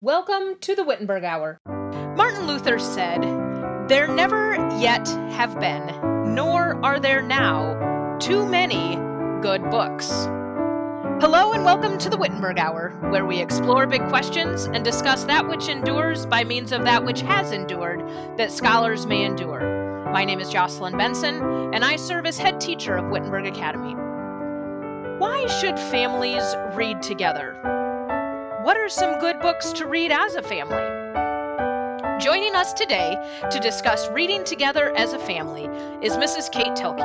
[0.00, 1.58] Welcome to the Wittenberg Hour.
[1.66, 3.20] Martin Luther said,
[3.88, 5.88] There never yet have been,
[6.36, 8.94] nor are there now, too many
[9.42, 10.08] good books.
[11.20, 15.48] Hello and welcome to the Wittenberg Hour, where we explore big questions and discuss that
[15.48, 17.98] which endures by means of that which has endured,
[18.36, 20.12] that scholars may endure.
[20.12, 21.42] My name is Jocelyn Benson,
[21.74, 23.94] and I serve as head teacher of Wittenberg Academy.
[25.18, 27.77] Why should families read together?
[28.62, 30.82] What are some good books to read as a family?
[32.20, 33.16] Joining us today
[33.52, 35.66] to discuss reading together as a family
[36.04, 36.50] is Mrs.
[36.50, 36.98] Kate Thoelke.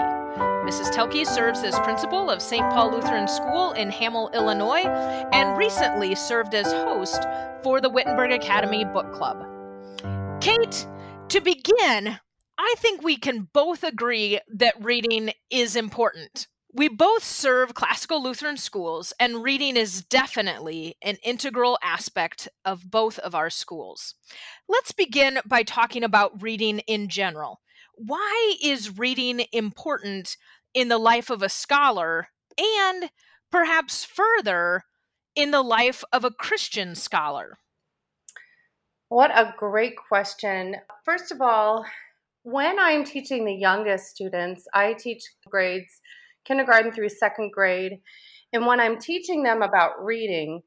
[0.66, 0.92] Mrs.
[0.92, 2.68] Thoelke serves as principal of St.
[2.72, 4.88] Paul Lutheran School in Hamel, Illinois,
[5.32, 7.22] and recently served as host
[7.62, 9.46] for the Wittenberg Academy Book Club.
[10.42, 10.88] Kate,
[11.30, 12.18] to begin,
[12.58, 16.48] I think we can both agree that reading is important.
[16.76, 23.20] We both serve classical Lutheran schools, and reading is definitely an integral aspect of both
[23.20, 24.16] of our schools.
[24.68, 27.62] Let's begin by talking about reading in general.
[27.94, 30.36] Why is reading important
[30.74, 33.12] in the life of a scholar, and
[33.52, 34.86] perhaps further,
[35.36, 37.60] in the life of a Christian scholar?
[39.10, 40.78] What a great question.
[41.06, 41.86] First of all,
[42.42, 46.02] when I'm teaching the youngest students, I teach grades
[46.46, 48.00] kindergarten through second grade.
[48.52, 50.62] And when I'm teaching them about reading,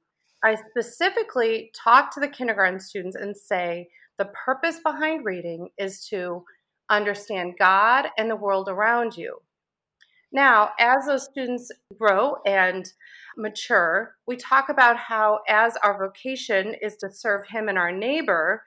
[0.44, 3.88] I specifically talk to the kindergarten students and say
[4.18, 6.44] the purpose behind reading is to
[6.90, 9.38] understand God and the world around you.
[10.32, 12.90] Now, as those students grow and
[13.36, 18.62] mature, we talk about how, as our vocation is to serve Him and our neighbor,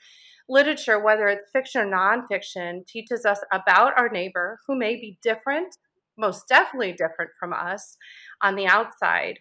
[0.47, 5.77] literature, whether it's fiction or nonfiction, teaches us about our neighbor who may be different
[6.19, 7.97] most definitely different from us
[8.41, 9.39] on the outside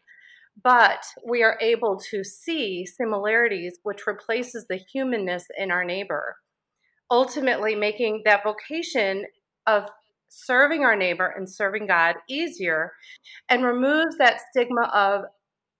[0.62, 6.36] but we are able to see similarities which replaces the humanness in our neighbor
[7.10, 9.24] ultimately making that vocation
[9.66, 9.84] of
[10.28, 12.92] serving our neighbor and serving god easier
[13.48, 15.24] and removes that stigma of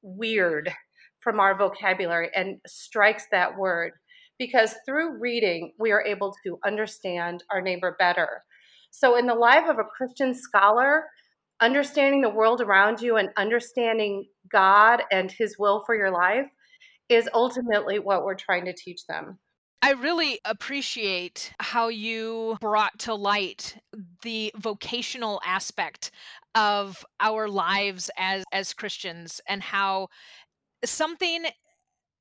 [0.03, 0.73] weird
[1.21, 3.93] from our vocabulary and strikes that word.
[4.39, 8.45] Because through reading we are able to understand our neighbor better
[8.91, 11.05] so, in the life of a Christian scholar,
[11.61, 16.47] understanding the world around you and understanding God and His will for your life
[17.09, 19.39] is ultimately what we're trying to teach them.
[19.81, 23.77] I really appreciate how you brought to light
[24.23, 26.11] the vocational aspect
[26.55, 30.09] of our lives as as Christians and how
[30.85, 31.47] something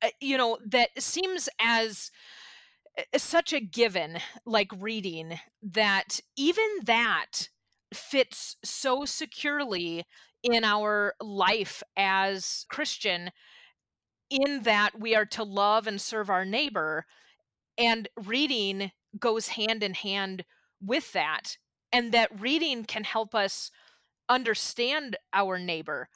[0.02, 2.12] uh, you know that seems as
[2.98, 7.50] Eh, eh, such a given like reading that even that
[7.94, 10.06] fits so securely
[10.44, 13.32] in our life as Christian
[14.30, 17.06] in that we are to love and serve our neighbor
[17.78, 20.44] and reading goes hand in hand
[20.82, 21.58] with that
[21.94, 23.72] and that reading can help us
[24.28, 26.10] understand our neighbor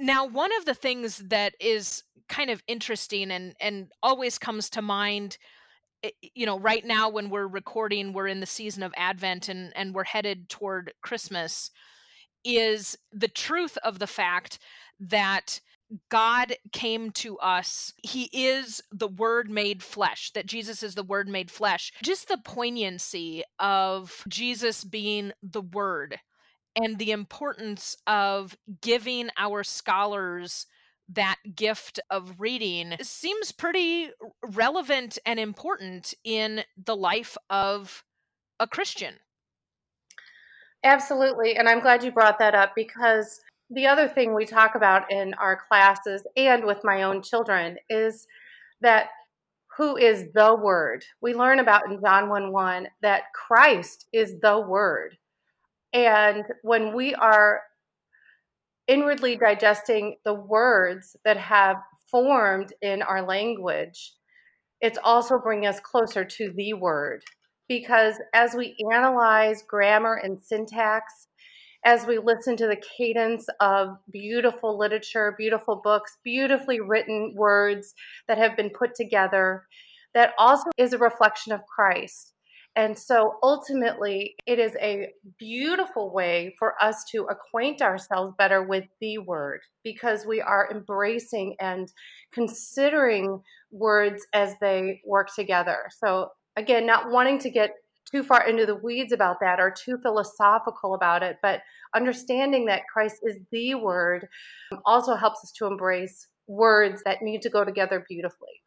[0.00, 4.82] now one of the things that is kind of interesting and and always comes to
[4.82, 5.36] mind
[6.02, 9.72] eh, you know right now when we're recording we're in the season of advent and
[9.76, 11.70] and we're headed toward christmas
[12.44, 14.58] is the truth of the fact
[14.98, 15.60] that
[16.08, 17.92] God came to us.
[18.02, 21.92] He is the Word made flesh, that Jesus is the Word made flesh.
[22.02, 26.20] Just the poignancy of Jesus being the Word
[26.76, 30.66] and the importance of giving our scholars
[31.12, 34.10] that gift of reading seems pretty
[34.42, 38.04] relevant and important in the life of
[38.60, 39.14] a Christian.
[40.84, 41.56] Absolutely.
[41.56, 45.34] And I'm glad you brought that up because the other thing we talk about in
[45.34, 48.26] our classes and with my own children is
[48.80, 49.08] that
[49.76, 51.04] who is the Word?
[51.20, 55.16] We learn about in John 1 1 that Christ is the Word.
[55.92, 57.62] And when we are
[58.86, 61.76] inwardly digesting the words that have
[62.10, 64.14] formed in our language,
[64.80, 67.22] it's also bringing us closer to the word.
[67.68, 71.28] Because as we analyze grammar and syntax,
[71.84, 77.94] as we listen to the cadence of beautiful literature, beautiful books, beautifully written words
[78.28, 79.64] that have been put together,
[80.14, 82.34] that also is a reflection of Christ.
[82.76, 85.08] And so ultimately, it is a
[85.38, 91.56] beautiful way for us to acquaint ourselves better with the word because we are embracing
[91.60, 91.92] and
[92.32, 95.88] considering words as they work together.
[95.98, 97.70] So, again, not wanting to get
[98.10, 101.60] too far into the weeds about that or too philosophical about it, but
[101.94, 104.28] understanding that Christ is the word
[104.72, 108.62] um, also helps us to embrace words that need to go together beautifully.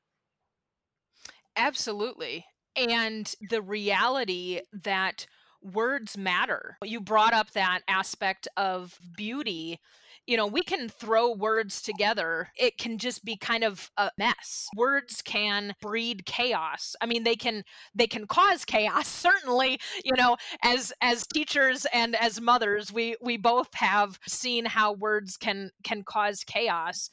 [1.55, 2.45] Absolutely.
[2.75, 5.25] And the reality that
[5.61, 6.77] words matter.
[6.83, 9.79] You brought up that aspect of beauty
[10.25, 12.49] you know, we can throw words together.
[12.57, 14.67] It can just be kind of a mess.
[14.75, 16.95] Words can breed chaos.
[17.01, 22.15] I mean, they can they can cause chaos certainly, you know, as as teachers and
[22.15, 27.09] as mothers, we we both have seen how words can can cause chaos.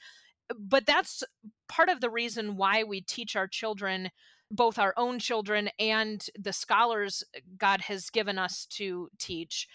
[0.56, 1.22] But that's
[1.68, 4.10] part of the reason why we teach our children
[4.50, 9.68] both our own children and the scholars uh, God has given us to teach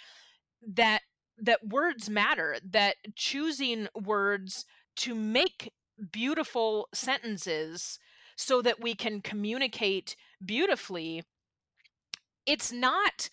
[0.68, 1.01] that
[1.38, 5.74] that words matter, that choosing words to make
[6.12, 8.00] beautiful sentences
[8.38, 11.24] so that we can communicate beautifully,
[12.45, 13.30] it's not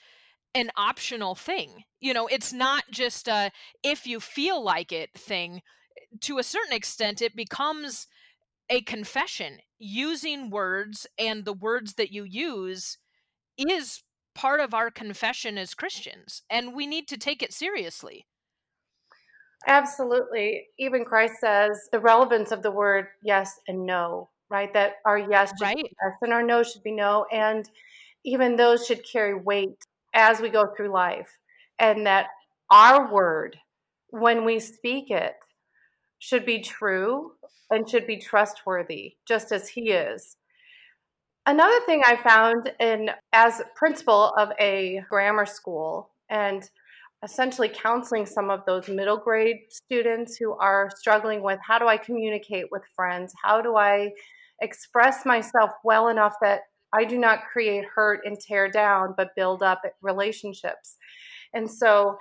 [0.55, 1.85] an optional thing.
[2.01, 3.51] You know, it's not just a
[3.83, 5.63] if you feel like it thing.
[6.23, 8.07] To a certain extent, it becomes
[8.71, 9.59] a confession.
[9.79, 12.99] Using words and the words that you use
[13.59, 14.03] is
[14.35, 18.27] part of our confession as Christians, and we need to take it seriously.
[19.67, 20.67] Absolutely.
[20.79, 24.73] Even Christ says the relevance of the word yes and no, right?
[24.73, 25.77] That our yes should right.
[25.77, 27.27] be yes and our no should be no.
[27.33, 27.69] And
[28.25, 31.39] even those should carry weight as we go through life.
[31.79, 32.29] And that
[32.71, 33.57] our word,
[34.09, 35.35] when we speak it,
[36.23, 37.33] should be true
[37.69, 40.37] and should be trustworthy, just as He is.
[41.47, 46.71] Another thing I found in as principal of a grammar school and
[47.25, 51.97] essentially counseling some of those middle grade students who are struggling with how do I
[51.97, 53.35] communicate with friends?
[53.43, 54.13] How do I
[54.61, 56.61] express myself well enough that
[56.93, 60.99] I do not create hurt and tear down, but build up relationships?
[61.53, 62.17] And so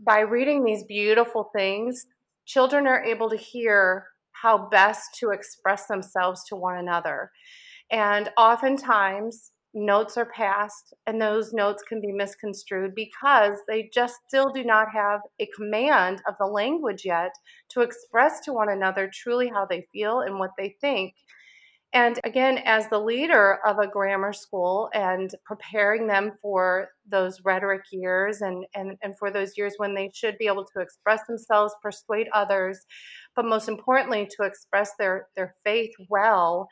[0.00, 2.06] by reading these beautiful things,
[2.46, 7.30] children are able to hear how best to express themselves to one another.
[7.90, 14.50] And oftentimes, notes are passed, and those notes can be misconstrued because they just still
[14.50, 17.32] do not have a command of the language yet
[17.70, 21.14] to express to one another truly how they feel and what they think.
[21.92, 27.82] And again, as the leader of a grammar school and preparing them for those rhetoric
[27.90, 31.74] years and, and, and for those years when they should be able to express themselves,
[31.82, 32.80] persuade others,
[33.34, 36.68] but most importantly, to express their, their faith well,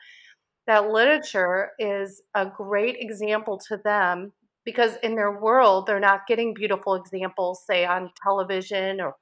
[0.67, 4.31] that literature is a great example to them
[4.63, 9.15] because in their world they're not getting beautiful examples say on television or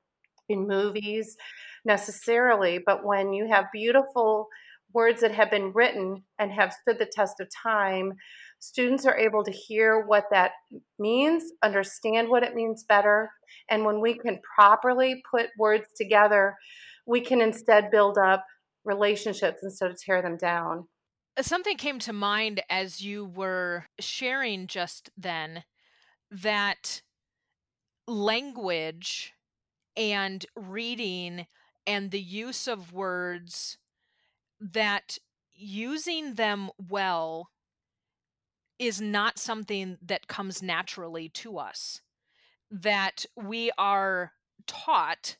[0.50, 1.36] in movies
[1.86, 4.48] necessarily but when you have beautiful
[4.94, 8.14] words that have been written and have stood the test of time
[8.60, 10.52] students are able to hear what that
[11.00, 13.30] means understand what it means better
[13.70, 16.56] and when we can properly put words together
[17.06, 18.46] we can instead build up
[18.86, 20.88] relationships instead of tear them down.
[21.42, 25.64] Something came to mind as you were sharing just then
[26.30, 27.02] that
[28.08, 29.34] language
[29.96, 31.48] and reading
[31.88, 33.78] and the use of words
[34.72, 35.18] that
[35.54, 37.50] using them well
[38.80, 42.02] is not something that comes naturally to us
[42.72, 44.32] that we are
[44.66, 45.38] taught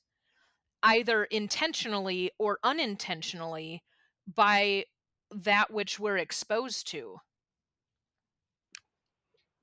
[0.84, 3.82] either intentionally or unintentionally
[4.28, 4.84] by
[5.32, 7.18] that which we're exposed to.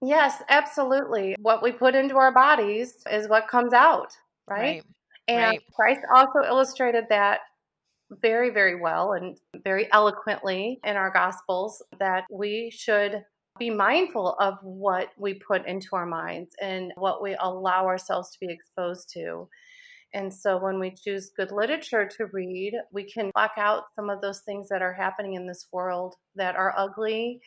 [0.03, 1.37] Yes, absolutely.
[1.41, 4.09] What we put into our bodies is what comes out,
[4.49, 4.59] right?
[4.59, 4.85] right.
[5.29, 5.61] And right.
[5.75, 7.41] Christ also illustrated that
[8.23, 13.23] very, very well and very eloquently in our Gospels that we should
[13.59, 18.39] be mindful of what we put into our minds and what we allow ourselves to
[18.41, 19.49] be exposed to.
[20.13, 24.21] And so when we choose good literature to read, we can block out some of
[24.21, 27.41] those things that are happening in this world that are ugly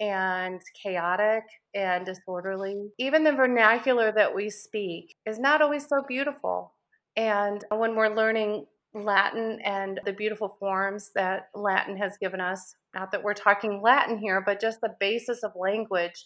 [0.00, 1.42] and chaotic
[1.74, 2.90] and disorderly.
[2.98, 6.72] Even the vernacular that we speak is not always so beautiful.
[7.16, 8.66] And when we're learning
[9.04, 14.18] Latin and the beautiful forms that Latin has given us, not that we're talking Latin
[14.18, 16.24] here, but just the basis of language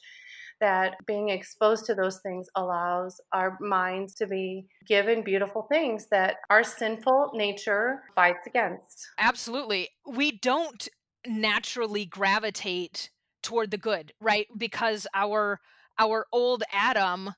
[0.61, 6.37] that being exposed to those things allows our minds to be given beautiful things that
[6.51, 9.09] our sinful nature fights against.
[9.19, 9.89] Absolutely.
[10.07, 10.87] We don't
[11.27, 13.11] naturally gravitate
[13.43, 14.47] toward the good, right?
[14.57, 15.61] Because our
[15.99, 17.35] our old Adam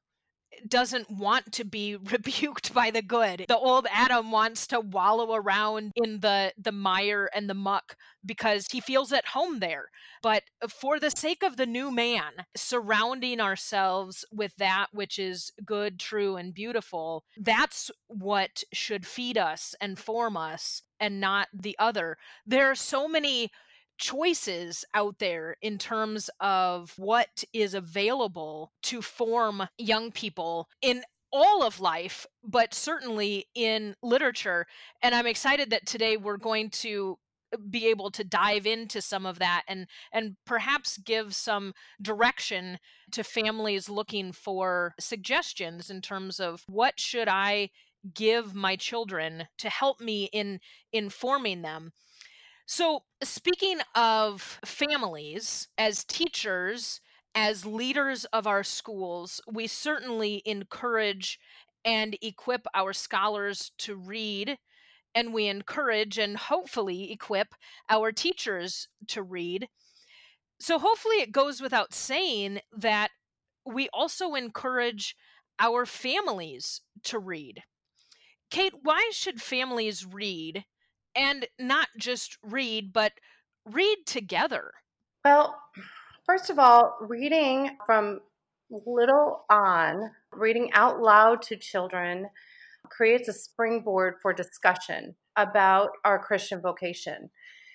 [0.69, 3.45] doesn't want to be rebuked by the good.
[3.49, 8.67] The old Adam wants to wallow around in the the mire and the muck because
[8.71, 9.91] he feels at home there.
[10.23, 15.99] But for the sake of the new man, surrounding ourselves with that which is good,
[15.99, 22.17] true and beautiful, that's what should feed us and form us and not the other.
[22.47, 23.51] There are so many
[23.99, 31.63] choices out there in terms of what is available to form young people in all
[31.63, 34.67] of life, but certainly in literature.
[35.03, 37.19] And I'm excited that today we're going to
[37.53, 42.79] uh, be able to dive into some of that and and perhaps give some direction
[43.13, 47.71] to families looking for suggestions in terms of what should I
[48.15, 50.61] give my children to help me in
[50.93, 51.93] informing them.
[52.75, 57.03] So, speaking of families, as teachers,
[57.35, 61.39] as leaders of our schools, we certainly encourage
[61.85, 64.57] and equip our scholars to read
[65.15, 67.49] and we encourage and hopefully equip
[67.91, 69.69] our teachers to read.
[70.59, 73.11] So, hopefully, it goes without saying that
[73.67, 75.15] we also encourage
[75.59, 77.65] our families to read.
[78.51, 80.65] Kate, why should families read
[81.15, 83.13] and not just read, but
[83.65, 84.73] read together?
[85.25, 85.57] Well,
[86.27, 88.21] first of all, reading from
[88.71, 92.27] little on, reading out loud to children
[92.89, 97.31] creates a springboard for discussion about our Christian vocation.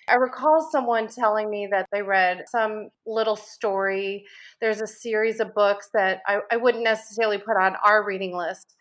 [0.08, 4.24] I recall someone telling me that they read some little story.
[4.60, 8.74] There's a series of books that I, I, wouldn't necessarily put on our reading list,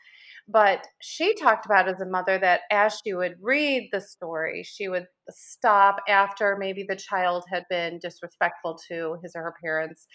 [0.47, 4.87] but she talked about as a mother that as she would read the story, she
[4.87, 10.07] would stop after maybe the child had been disrespectful to his or her parents,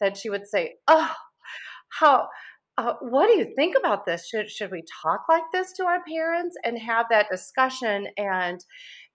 [0.00, 1.12] that she would say, Oh,
[2.00, 2.28] how
[2.76, 4.26] uh, what do you think about this?
[4.28, 8.58] Should should we talk like this to our parents and have that discussion and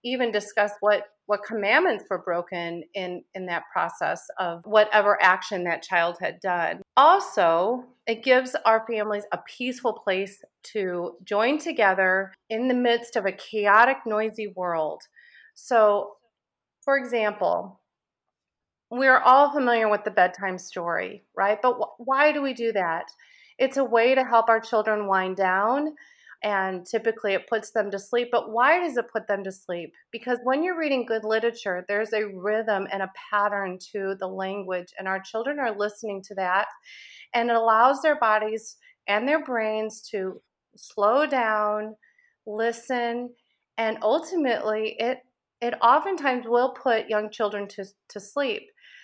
[0.02, 5.82] even discuss what what commandments were broken in in that process of whatever action that
[5.82, 6.80] child had done.
[7.00, 13.24] Also, it gives our families a peaceful place to join together in the midst of
[13.24, 15.00] a chaotic, noisy world.
[15.54, 16.16] So,
[16.82, 17.80] for example,
[18.90, 21.58] we're all familiar with the bedtime story, right?
[21.62, 23.06] But wh- why do we do that?
[23.58, 25.94] It's a way to help our children wind down
[26.42, 28.28] and typically it puts them to sleep.
[28.32, 29.92] But why does it put them to sleep?
[30.10, 34.92] Because when you're reading good literature, there's a rhythm and a pattern to the language,
[34.98, 36.66] and our children are listening to that,
[37.34, 40.40] and it allows their bodies and their brains to
[40.76, 41.96] slow down,
[42.46, 43.30] listen,
[43.76, 45.18] and ultimately it
[45.60, 48.62] it oftentimes will put young children to, to sleep.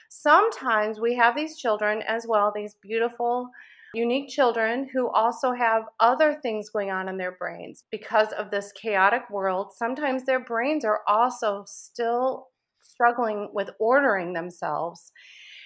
[0.09, 3.51] Sometimes we have these children as well, these beautiful
[3.95, 8.73] unique children who also have other things going on in their brains because of this
[8.73, 9.73] chaotic world.
[9.75, 12.49] Sometimes their brains are also still
[12.83, 15.13] struggling with ordering themselves.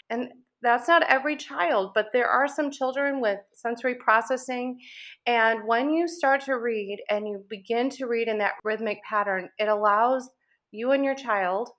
[0.09, 0.29] And
[0.62, 4.79] that's not every child, but there are some children with sensory processing.
[5.27, 9.49] And when you start to read and you begin to read in that rhythmic pattern,
[9.59, 10.29] it allows
[10.71, 11.71] you and your child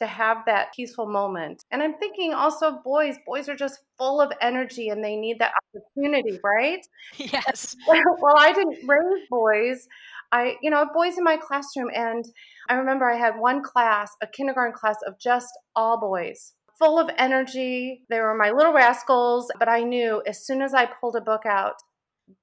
[0.00, 1.62] to have that peaceful moment.
[1.70, 5.52] And I'm thinking also boys, boys are just full of energy and they need that
[5.74, 6.80] opportunity, right?
[7.18, 7.76] Yes.
[7.86, 9.86] well, I didn't raise boys.
[10.32, 12.24] I, you know, boys in my classroom and
[12.68, 16.54] I remember I had one class, a kindergarten class of just all boys.
[16.78, 18.02] Full of energy.
[18.08, 21.44] They were my little rascals, but I knew as soon as I pulled a book
[21.44, 21.74] out,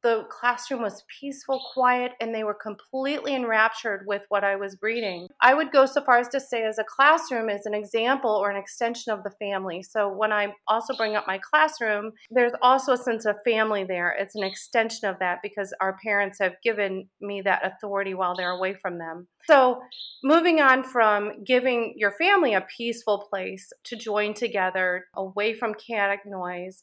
[0.03, 5.27] the classroom was peaceful, quiet, and they were completely enraptured with what I was reading.
[5.41, 8.50] I would go so far as to say, as a classroom is an example or
[8.50, 9.84] an extension of the family.
[9.84, 14.15] So when I also bring up my classroom, there's also a sense of family there.
[14.17, 18.51] It's an extension of that because our parents have given me that authority while they're
[18.51, 19.27] away from them.
[19.48, 19.79] So,
[20.24, 26.20] moving on from giving your family a peaceful place to join together away from chaotic
[26.25, 26.82] noise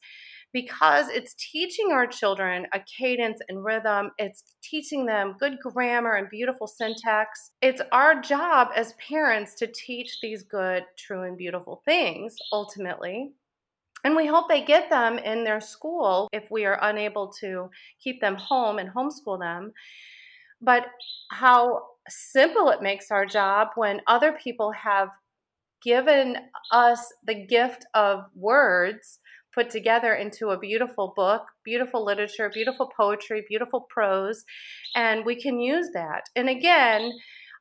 [0.54, 4.12] because it's teaching our children a cadence and rhythm.
[4.18, 7.50] It's teaching them good grammar and beautiful syntax.
[7.61, 13.32] It's our job as parents to teach these good, true, and beautiful things ultimately.
[14.04, 17.68] And we hope they get them in their school if we are unable to
[18.02, 19.73] keep them home and homeschool them.
[20.62, 20.87] But
[21.32, 25.08] how simple it makes our job when other people have
[25.82, 26.37] given
[26.70, 29.18] us the gift of words
[29.54, 34.44] put together into a beautiful book, beautiful literature, beautiful poetry, beautiful prose,
[34.94, 36.23] and we can use that.
[36.34, 37.12] And again,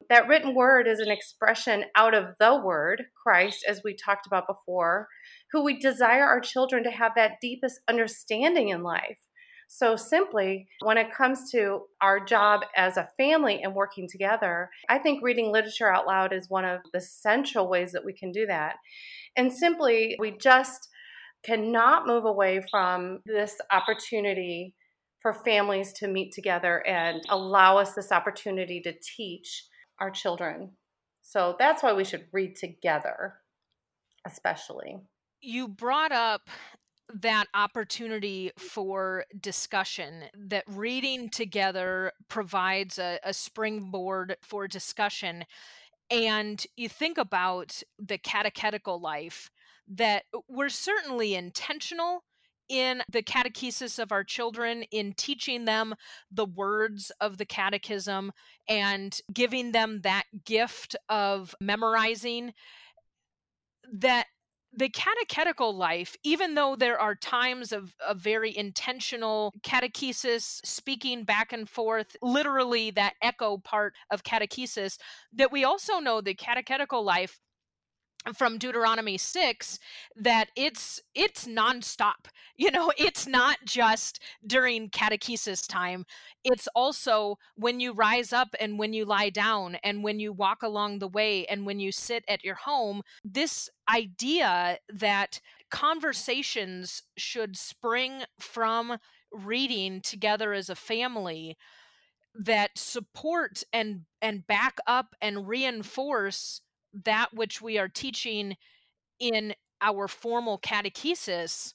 [0.09, 4.47] that written word is an expression out of the word, Christ, as we talked about
[4.47, 5.07] before,
[5.51, 9.17] who we desire our children to have that deepest understanding in life.
[9.69, 14.99] So, simply, when it comes to our job as a family and working together, I
[14.99, 18.45] think reading literature out loud is one of the central ways that we can do
[18.45, 18.75] that.
[19.35, 20.89] And simply, we just
[21.43, 24.75] cannot move away from this opportunity
[25.21, 29.65] for families to meet together and allow us this opportunity to teach
[29.99, 30.71] our children.
[31.21, 33.35] So that's why we should read together,
[34.27, 34.97] especially.
[35.41, 36.49] You brought up
[37.21, 45.45] that opportunity for discussion, that reading together provides a, a springboard for discussion.
[46.09, 49.49] And you think about the catechetical life,
[49.87, 52.23] that we're certainly intentional
[52.69, 55.93] in the catechesis of our children in teaching them
[56.31, 58.31] the words of the catechism
[58.67, 62.53] and giving them that gift of memorizing
[63.91, 64.27] that
[64.75, 71.53] the catechetical life, even though there are times of, of very intentional catechesis, speaking back
[71.53, 74.97] and forth, literally that echo part of catechesis,
[75.31, 77.39] that we also know the catechetical life
[78.35, 79.79] from Deuteronomy 6
[80.15, 82.13] that it's it's nonstop.
[82.55, 86.05] You know, it's not just during catechesis time.
[86.43, 90.61] It's also when you rise up and when you lie down and when you walk
[90.61, 93.01] along the way and when you sit at your home.
[93.25, 98.97] This idea that conversations should spring from
[99.31, 101.57] reading together as a family
[102.35, 106.61] that support and and back up and reinforce
[107.05, 108.55] that which we are teaching
[109.19, 111.73] in our formal catechesis,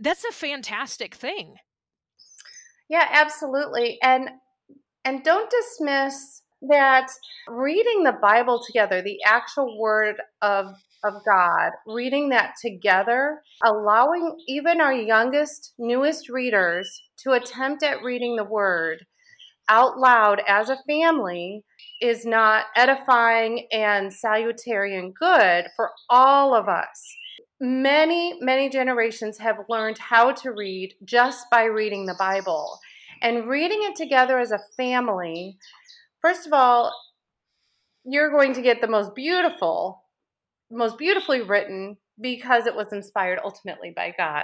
[0.00, 1.56] that's a fantastic thing.
[2.88, 3.98] Yeah, absolutely.
[4.02, 4.28] And
[5.04, 7.08] and don't dismiss that
[7.48, 10.66] reading the Bible together, the actual word of
[11.04, 18.36] of God, reading that together, allowing even our youngest, newest readers to attempt at reading
[18.36, 19.06] the word
[19.68, 21.64] out loud as a family
[22.02, 27.16] is not edifying and salutary and good for all of us.
[27.60, 32.80] Many, many generations have learned how to read just by reading the Bible.
[33.22, 35.58] And reading it together as a family,
[36.20, 36.92] first of all,
[38.04, 40.02] you're going to get the most beautiful,
[40.72, 44.42] most beautifully written because it was inspired ultimately by God.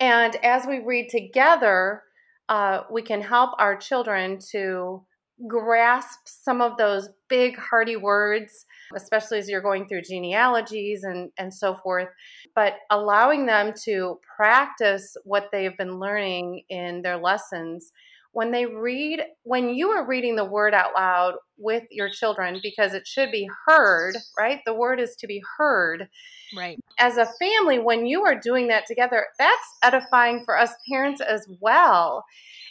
[0.00, 2.04] And as we read together,
[2.48, 5.04] uh, we can help our children to
[5.46, 11.52] grasp some of those big, hearty words, especially as you're going through genealogies and, and
[11.52, 12.08] so forth,
[12.54, 17.92] but allowing them to practice what they've been learning in their lessons.
[18.32, 22.94] When they read, when you are reading the word out loud with your children, because
[22.94, 24.60] it should be heard, right?
[24.64, 26.08] The word is to be heard.
[26.56, 26.78] Right.
[26.98, 31.46] As a family, when you are doing that together, that's edifying for us parents as
[31.60, 32.24] well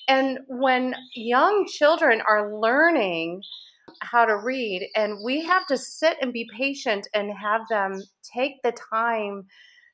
[0.10, 3.44] and when young children are learning
[4.02, 8.62] how to read, and we have to sit and be patient and have them take
[8.64, 9.46] the time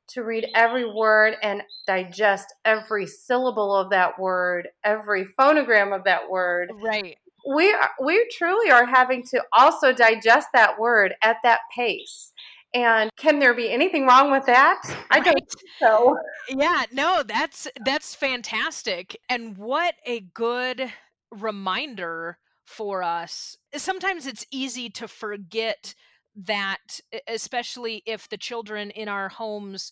[0.09, 6.29] to read every word and digest every syllable of that word, every phonogram of that
[6.29, 6.71] word.
[6.83, 7.17] Right.
[7.47, 12.33] We are, we truly are having to also digest that word at that pace.
[12.73, 14.81] And can there be anything wrong with that?
[15.09, 16.17] I don't think so.
[16.49, 19.17] Yeah, no, that's that's fantastic.
[19.29, 20.91] And what a good
[21.31, 23.57] reminder for us.
[23.75, 25.95] Sometimes it's easy to forget
[26.35, 29.91] that especially if the children in our homes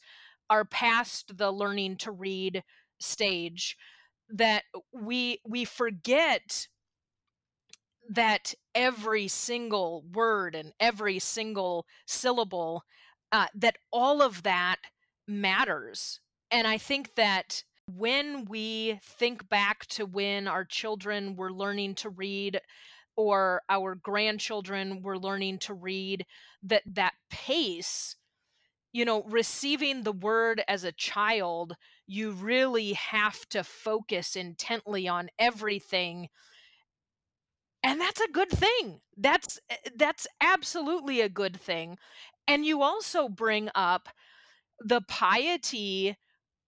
[0.49, 2.63] are past the learning to read
[2.99, 3.77] stage
[4.29, 6.67] that we we forget
[8.09, 12.83] that every single word and every single syllable
[13.31, 14.77] uh, that all of that
[15.27, 16.19] matters.
[16.51, 22.09] And i think that when we think back to when our children were learning to
[22.09, 22.61] read
[23.15, 26.25] or our grandchildren were learning to read
[26.63, 28.15] that that pace
[28.91, 31.75] you know receiving the word as a child
[32.07, 36.29] you really have to focus intently on everything.
[37.83, 39.01] And that's a good thing.
[39.17, 41.97] That's eh, that's absolutely a good thing.
[42.47, 44.09] And you also bring up
[44.79, 46.17] the piety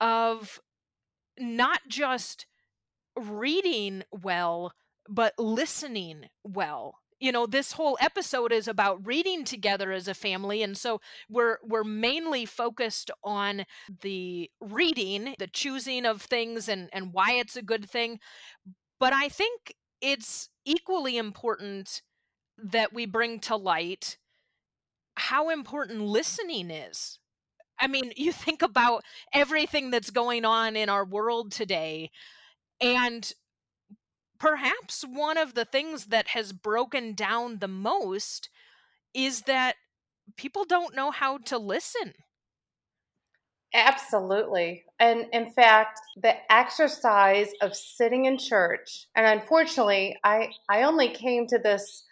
[0.01, 0.60] of
[1.39, 2.47] not just
[3.17, 4.73] reading well
[5.08, 10.62] but listening well you know this whole episode is about reading together as a family
[10.63, 13.65] and so we're we're mainly focused on
[14.02, 18.20] the reading the choosing of things and and why it's a good thing
[19.00, 22.02] but i think it's equally important
[22.58, 24.18] that we bring to light
[25.18, 27.20] how important listening is.
[27.80, 32.12] I mean, you think about everything that's going on in our world today,
[32.82, 33.32] and
[34.39, 38.50] perhaps one of the things that has broken down the most
[39.13, 39.76] is that
[40.38, 42.13] people don't know how to listen.
[43.74, 44.86] Absolutely.
[45.00, 51.45] And in fact, the exercise of sitting in church, and unfortunately, I, I only came
[51.48, 52.04] to this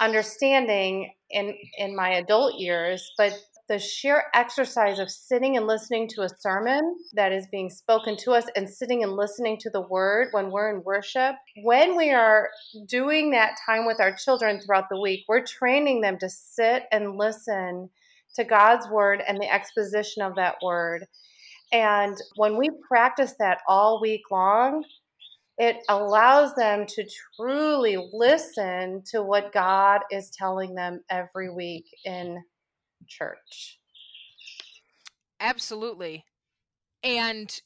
[0.00, 3.32] understanding in in my adult years, but
[3.68, 8.32] the sheer exercise of sitting and listening to a sermon that is being spoken to
[8.32, 12.48] us and sitting and listening to the word when we're in worship, when we are
[12.88, 17.16] doing that time with our children throughout the week, we're training them to sit and
[17.16, 17.88] listen
[18.34, 21.06] to God's word and the exposition of that word.
[21.72, 24.84] And when we practice that all week long,
[25.58, 27.04] it allows them to
[27.36, 32.42] truly listen to what God is telling them every week in
[33.06, 33.78] church.
[35.40, 36.24] Absolutely.
[37.02, 37.60] And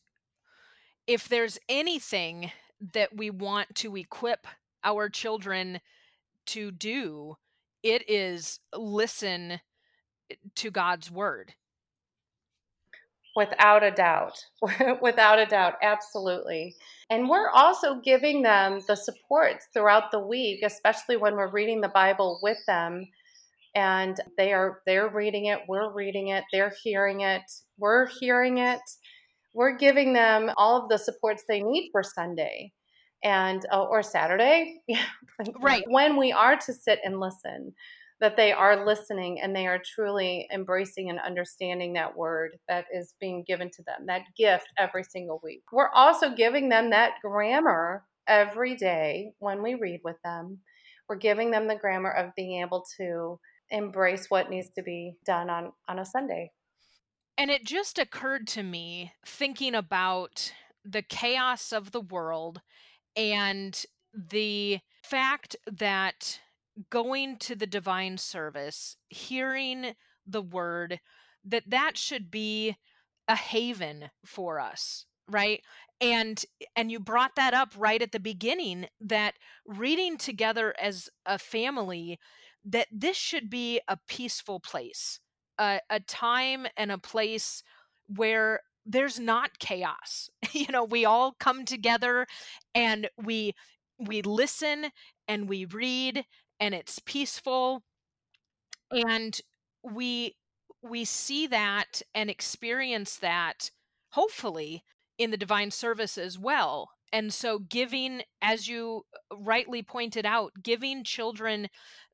[1.07, 2.51] if there's anything
[2.93, 4.47] that we want to equip
[4.83, 5.81] our children
[6.47, 7.37] to do,
[7.83, 9.61] it is listen
[10.31, 11.55] eh, to God's word.
[13.35, 14.43] Without a doubt.
[15.03, 15.75] Without a doubt.
[15.83, 16.75] Absolutely.
[17.11, 21.89] And we're also giving them the supports throughout the week, especially when we're reading the
[21.89, 23.07] Bible with them
[23.77, 27.43] and they are they're reading it we're reading it they're hearing it
[27.79, 28.81] we're hearing it.
[29.55, 32.73] We're giving them all of the supports they need for sunday
[33.23, 34.81] and uh, or saturday.
[35.61, 35.85] Right.
[35.89, 37.75] when we are to sit and listen
[38.23, 43.13] that they are listening and they are truly embracing and understanding that word that is
[43.21, 45.63] being given to them that gift every single week.
[45.73, 50.61] We're also giving them that grammar every day when we read with them.
[51.07, 53.39] We're giving them the grammar of being able to
[53.71, 56.53] embrace what needs to be done on on a Sunday.
[57.39, 60.53] And it just occurred to me thinking about
[60.85, 62.63] the chaos of the world
[63.15, 66.41] and the fact that
[66.91, 69.95] going to the divine service, hearing
[70.27, 71.01] the word,
[71.45, 72.77] that that should be
[73.29, 75.63] a haven for us, right?
[76.01, 79.35] And and you brought that up right at the beginning that
[79.67, 82.19] reading together as a family
[82.67, 85.21] that this should be a peaceful place,
[85.59, 87.63] a, a time and a place
[88.09, 90.29] where there's not chaos.
[90.53, 92.27] you know, we all come together
[92.75, 93.55] and we
[93.99, 94.87] we listen
[95.27, 96.23] and we read
[96.61, 97.83] and it's peaceful
[98.91, 99.41] and
[99.83, 100.37] we
[100.83, 103.71] we see that and experience that
[104.11, 104.85] hopefully
[105.19, 110.53] in the divine service as well and so giving as you uh, rightly pointed out
[110.63, 111.69] giving children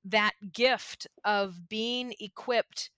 [0.05, 2.91] that gift of being equipped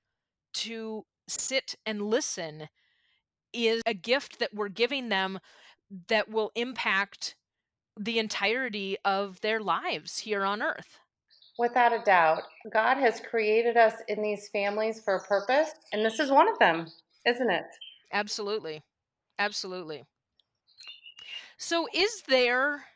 [0.52, 2.68] to sit and listen
[3.52, 5.38] is a gift that we're giving them
[6.08, 7.36] that will impact
[7.98, 10.98] the entirety of their lives here on earth.
[11.58, 16.18] Without a doubt, God has created us in these families for a purpose, and this
[16.18, 16.86] is one of them,
[17.24, 17.66] isn't it?
[18.12, 18.82] Absolutely.
[19.38, 20.04] Absolutely.
[21.56, 22.86] So, is there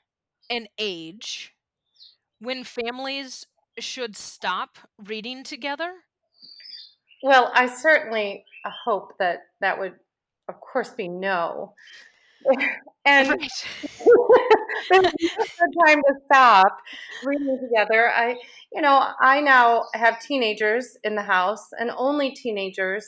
[0.51, 1.55] an age
[2.41, 3.47] when families
[3.79, 5.93] should stop reading together?
[7.23, 9.95] Well, I certainly uh, hope that that would,
[10.49, 11.75] of course, be no.
[13.05, 13.51] and right.
[14.91, 16.79] there's a time to stop
[17.25, 18.11] reading together.
[18.11, 18.37] I,
[18.73, 23.07] you know, I now have teenagers in the house and only teenagers,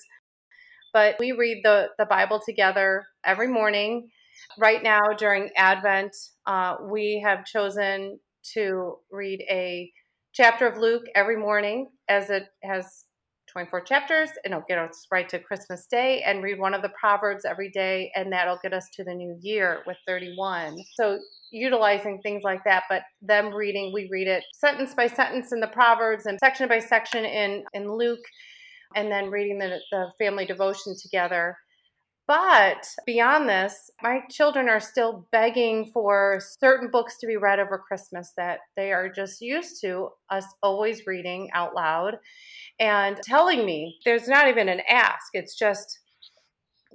[0.92, 4.10] but we read the the Bible together every morning.
[4.58, 8.18] Right now, during Advent, uh, we have chosen
[8.54, 9.90] to read a
[10.32, 13.04] chapter of Luke every morning as it has
[13.52, 16.92] 24 chapters and it'll get us right to Christmas Day and read one of the
[17.00, 20.76] Proverbs every day and that'll get us to the new year with 31.
[20.94, 21.18] So
[21.50, 25.68] utilizing things like that, but them reading, we read it sentence by sentence in the
[25.68, 28.24] Proverbs and section by section in, in Luke
[28.94, 31.56] and then reading the, the family devotion together.
[32.30, 37.76] But beyond this, my children are still begging for certain books to be read over
[37.76, 42.18] Christmas that they are just used to us always reading out loud
[42.78, 45.24] and telling me there's not even an ask.
[45.32, 45.98] It's just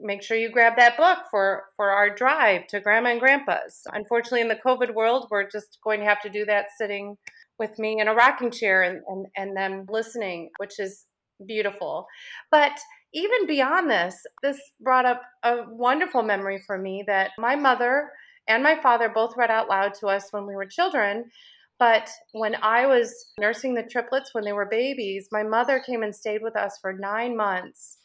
[0.02, 3.82] make sure you grab that book for for our drive to grandma and grandpa's.
[3.92, 7.18] Unfortunately, in the COVID world, we're just going to have to do that sitting
[7.60, 11.06] with me in a rocking chair and, and, and them listening, which is
[11.46, 12.08] beautiful.
[12.52, 12.78] But
[13.14, 18.12] even beyond this, this brought up a wonderful memory for me that my mother
[18.48, 21.32] and my father both read out loud to us when we were children.
[21.80, 26.16] But when I was nursing the triplets when they were babies, my mother came and
[26.16, 27.98] stayed with us for nine months.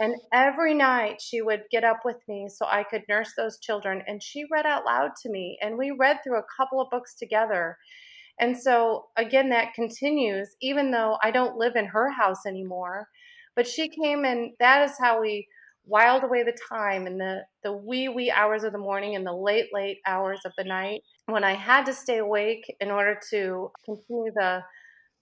[0.00, 4.02] And every night she would get up with me so I could nurse those children.
[4.06, 5.58] And she read out loud to me.
[5.60, 7.78] And we read through a couple of books together.
[8.40, 13.08] And so, again, that continues, even though I don't live in her house anymore.
[13.56, 15.48] But she came and that is how we
[15.84, 19.32] whiled away the time in the, the wee, wee hours of the morning and the
[19.32, 23.70] late, late hours of the night when I had to stay awake in order to
[23.84, 24.60] continue the,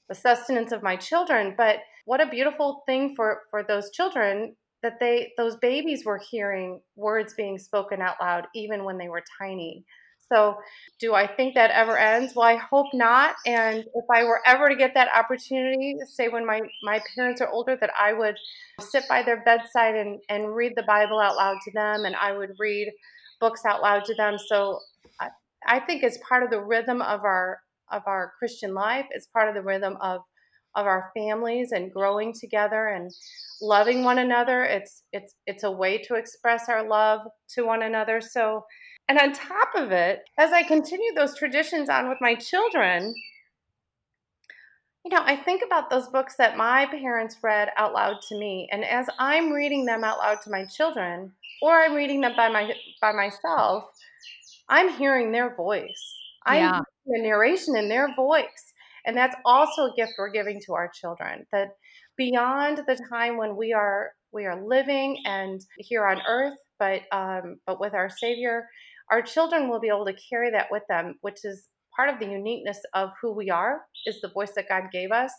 [0.09, 1.55] the sustenance of my children.
[1.57, 6.81] But what a beautiful thing for, for those children that they those babies were hearing
[6.95, 9.85] words being spoken out loud even when they were tiny.
[10.33, 10.57] So,
[10.99, 12.35] do I think that ever ends?
[12.35, 13.37] Well, I hope not.
[13.47, 17.49] And if I were ever to get that opportunity, say when my, my parents are
[17.49, 18.37] older, that I would
[18.81, 22.37] sit by their bedside and, and read the Bible out loud to them, and I
[22.37, 22.93] would read
[23.41, 24.37] books out loud to them.
[24.49, 24.81] So,
[25.21, 25.29] I,
[25.67, 27.61] I think it's part of the rhythm of our
[27.93, 29.07] of our Christian life.
[29.11, 30.23] It's part of the rhythm of
[30.75, 33.11] of our families and growing together and
[33.63, 34.65] loving one another.
[34.65, 37.21] It's it's it's a way to express our love
[37.55, 38.21] to one another.
[38.21, 38.65] So
[39.09, 43.15] and on top of it, as I continue those traditions on with my children,
[45.05, 48.69] you know, I think about those books that my parents read out loud to me,
[48.73, 52.49] and as I'm reading them out loud to my children, or I'm reading them by
[52.49, 53.85] my by myself,
[54.69, 56.17] I'm hearing their voice.
[56.45, 56.81] I'm Yeah.
[57.05, 60.89] hearing the narration in their voice, and that's also a gift we're giving to our
[60.89, 61.47] children.
[61.53, 61.77] That
[62.17, 67.61] beyond the time when we are we are living and here on earth, but um,
[67.67, 68.69] but with our Savior,
[69.11, 72.27] our children will be able to carry that with them, which is part of the
[72.27, 75.33] uniqueness of who we are, is the voice that God gave us.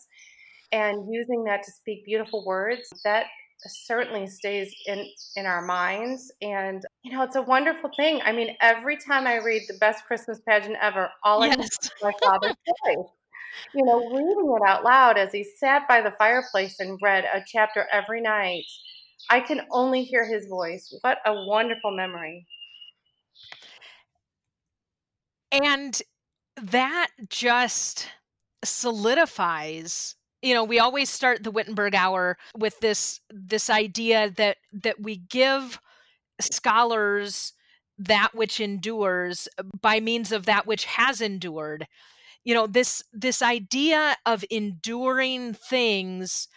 [0.71, 3.27] And using that to speak beautiful words, that
[3.67, 6.32] certainly stays in in our minds.
[6.41, 8.21] And you know it's a wonderful thing.
[8.23, 11.69] I mean every time i read the best christmas pageant ever all i Yes.
[11.69, 13.10] see is my father's voice.
[13.73, 17.43] You know reading it out loud as he sat by the fireplace and read a
[17.47, 18.65] chapter every night
[19.30, 20.93] i can only hear his voice.
[21.01, 22.47] What a wonderful memory
[25.52, 26.02] And
[26.62, 28.08] that just
[28.64, 35.00] solidifies you know we always start the wittenberg hour with this this idea that that
[35.02, 35.80] we give
[36.40, 37.54] scholars
[37.98, 39.48] that which endures
[39.82, 41.88] by means of that which has endured.
[42.44, 46.48] You know this this idea of enduring things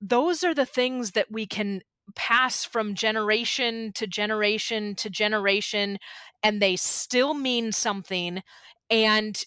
[0.00, 1.80] those are the things that we can
[2.14, 5.98] pass from generation to generation to generation
[6.42, 8.42] and they still mean something
[8.90, 9.44] and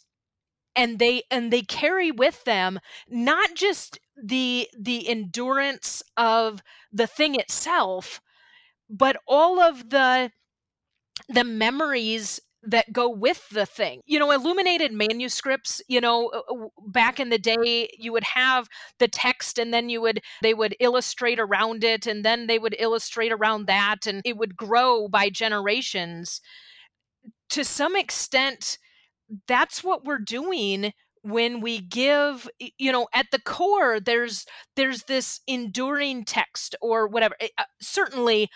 [0.75, 7.35] and they and they carry with them not just the the endurance of the thing
[7.35, 8.21] itself
[8.89, 10.31] but all of the
[11.29, 14.01] the memories that go with the thing.
[14.05, 18.67] You know, illuminated manuscripts, you know, uh, back in the day you would have
[18.99, 22.75] the text and then you would they would illustrate around it and then they would
[22.79, 26.41] illustrate around that and it would grow by generations.
[27.49, 28.77] To some extent
[29.47, 30.93] that's what we're doing
[31.25, 32.47] when we give
[32.77, 38.47] you know at the core there's there's this enduring text or whatever Eh, uh, certainly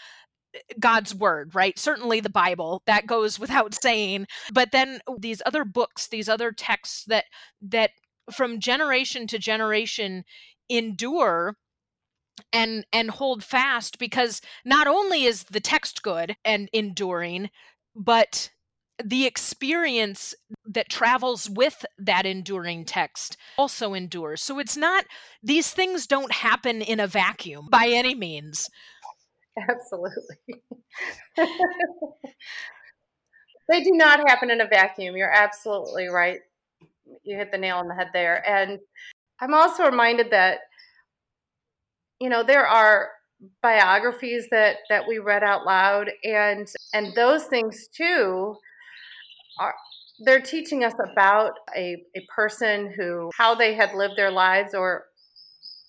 [0.80, 1.78] God's word, right?
[1.78, 4.28] Certainly the Bible, that goes without saying.
[4.54, 7.26] But then these other books, these other texts that
[7.62, 7.92] that
[8.32, 10.24] from generation to generation
[10.70, 11.56] endure
[12.54, 17.50] and and hold fast because not only is the text good and enduring,
[17.96, 18.50] but
[19.04, 20.36] the experience
[20.66, 24.42] that travels with that enduring text also endures.
[24.42, 25.06] So it's not
[25.42, 28.70] these things don't happen in a vacuum by any means.
[29.68, 30.38] Absolutely.
[33.72, 35.16] They do not happen in a vacuum.
[35.16, 36.40] You're absolutely right.
[37.24, 38.48] You hit the nail on the head there.
[38.50, 38.80] And
[39.42, 40.60] i'm also reminded that
[42.20, 43.10] you know there are
[43.62, 48.56] biographies that that we read out loud and and those things too
[49.60, 49.74] are
[50.26, 55.06] they're teaching us about a, a person who how they had lived their lives or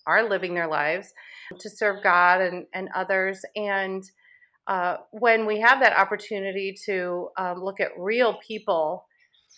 [0.07, 1.13] are living their lives
[1.59, 4.05] to serve god and and others and
[4.67, 9.05] uh, when we have that opportunity to um, look at real people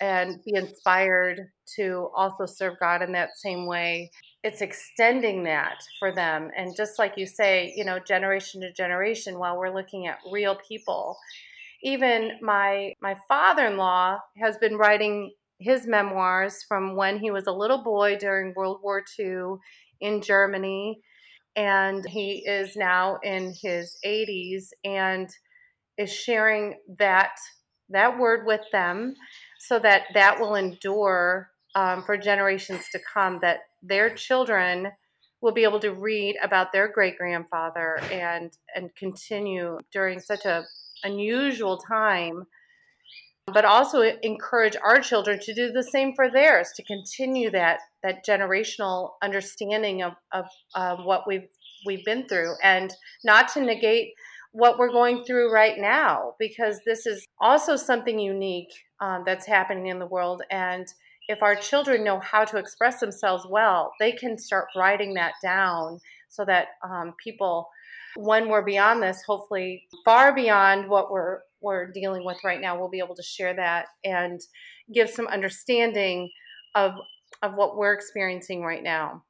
[0.00, 4.10] and be inspired to also serve God in that same way,
[4.42, 6.50] it's extending that for them.
[6.56, 10.56] And just like you say, you know, generation to generation, while we're looking at real
[10.66, 11.16] people,
[11.82, 17.84] even my my father-in-law has been writing his memoirs from when he was a little
[17.84, 19.56] boy during World War II
[20.00, 21.00] in Germany
[21.56, 25.28] and he is now in his 80s and
[25.98, 27.32] is sharing that
[27.90, 29.14] that word with them
[29.58, 34.88] so that that will endure um, for generations to come that their children
[35.42, 40.64] will be able to read about their great grandfather and and continue during such a
[41.04, 42.44] unusual time
[43.52, 48.26] but also encourage our children to do the same for theirs to continue that that
[48.26, 51.48] generational understanding of, of um, what we've
[51.84, 52.92] we've been through and
[53.24, 54.12] not to negate
[54.52, 59.86] what we're going through right now because this is also something unique um, that's happening
[59.86, 60.42] in the world.
[60.50, 60.86] And
[61.28, 66.00] if our children know how to express themselves well, they can start writing that down
[66.28, 67.68] so that um, people,
[68.16, 72.90] when we're beyond this, hopefully far beyond what we're we're dealing with right now, we'll
[72.90, 74.40] be able to share that and
[74.92, 76.28] give some understanding
[76.74, 76.92] of
[77.42, 79.24] of what we're experiencing right now.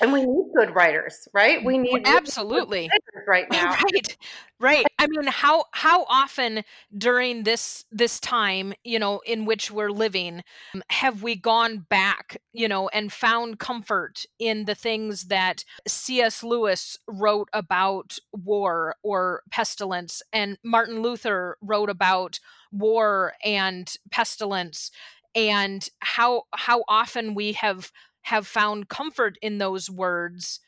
[0.00, 1.62] And we need good writers, right?
[1.62, 2.90] We need absolutely
[3.26, 3.70] right now.
[3.70, 4.16] Right.
[4.58, 4.86] Right.
[4.98, 6.64] I mean, how how often
[6.96, 10.42] during this this time, you know, in which we're living,
[10.74, 16.42] um, have we gone back, you know, and found comfort in the things that C.S.
[16.42, 22.40] Lewis wrote about war or pestilence and Martin Luther wrote about
[22.72, 24.90] war and pestilence
[25.34, 27.90] and how how often we have
[28.22, 30.60] have found comfort in those words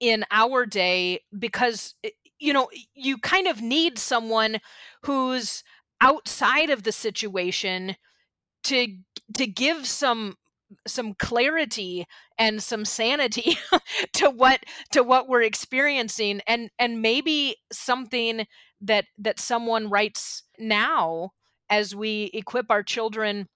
[0.00, 4.58] in our day because eh, you know you kind of need someone
[5.02, 5.62] who's
[6.00, 7.96] outside of the situation
[8.64, 8.88] to
[9.34, 10.36] to give some
[10.86, 12.06] some clarity
[12.38, 13.56] and some sanity
[14.12, 14.60] to what
[14.92, 18.46] to what we're experiencing and and maybe something
[18.80, 21.30] that that someone writes now
[21.70, 23.48] as we equip our children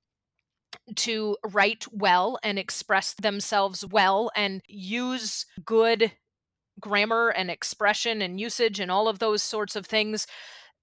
[0.97, 6.13] to write well and express themselves well and use good
[6.79, 10.27] grammar and expression and usage and all of those sorts of things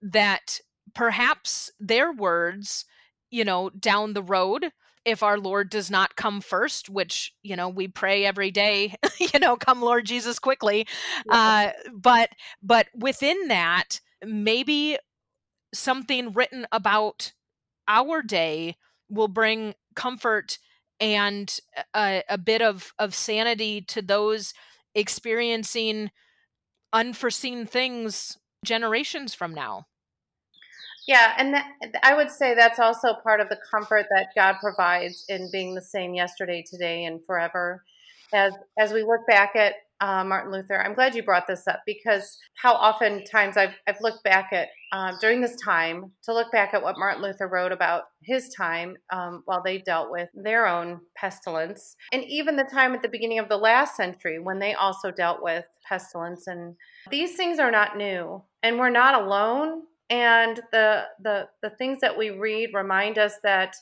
[0.01, 0.59] that
[0.93, 2.85] perhaps their words,
[3.29, 4.71] you know, down the road,
[5.05, 9.39] if our Lord does not come first, which, you know, we pray every day, you
[9.39, 10.85] know, come Lord Jesus quickly.
[11.29, 12.29] Uh, but,
[12.61, 14.97] but within that, maybe
[15.73, 17.31] something written about
[17.87, 18.75] our day
[19.09, 20.59] will bring comfort
[21.01, 21.59] and
[21.93, 24.53] a, a bit of, of sanity to those
[24.95, 26.11] experiencing
[26.93, 29.87] unforeseen things generations from now.
[31.07, 31.67] Yeah, and that,
[32.03, 35.81] I would say that's also part of the comfort that God provides in being the
[35.81, 37.83] same yesterday, today, and forever.
[38.33, 40.81] As as we look back at uh, Martin Luther.
[40.81, 44.69] I'm glad you brought this up because how often times I've, I've looked back at
[44.91, 48.95] um, during this time to look back at what Martin Luther wrote about his time
[49.11, 53.39] um, while they dealt with their own pestilence, and even the time at the beginning
[53.39, 56.47] of the last century when they also dealt with pestilence.
[56.47, 56.75] And
[57.09, 59.83] these things are not new, and we're not alone.
[60.09, 63.75] And the the the things that we read remind us that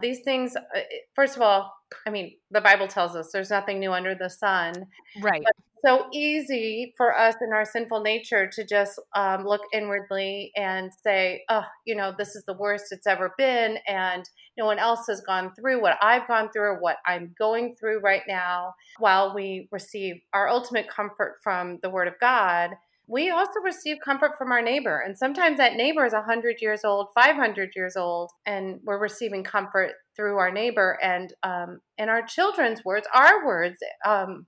[0.00, 0.80] these things, uh,
[1.14, 1.72] first of all,
[2.06, 4.74] I mean, the Bible tells us there's nothing new under the sun.
[5.20, 5.42] Right.
[5.42, 10.90] But so easy for us in our sinful nature to just um, look inwardly and
[11.04, 13.78] say, oh, you know, this is the worst it's ever been.
[13.86, 17.76] And no one else has gone through what I've gone through or what I'm going
[17.78, 18.74] through right now.
[18.98, 22.70] While we receive our ultimate comfort from the Word of God,
[23.08, 25.02] we also receive comfort from our neighbor.
[25.04, 29.92] And sometimes that neighbor is 100 years old, 500 years old, and we're receiving comfort
[30.14, 34.46] through our neighbor and um, and our children's words, our words, um,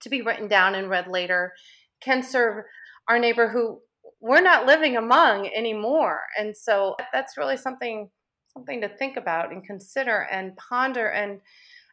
[0.00, 1.52] to be written down and read later,
[2.00, 2.64] can serve
[3.06, 3.80] our neighbor who
[4.20, 6.20] we're not living among anymore.
[6.38, 8.08] And so that's really something
[8.54, 11.40] something to think about and consider and ponder and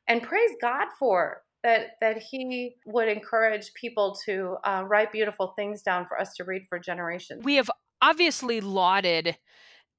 [0.07, 5.81] and praise God for that that he would encourage people to uh, write beautiful things
[5.81, 7.43] down for us to read for generations.
[7.43, 7.69] We have
[8.01, 9.37] obviously lauded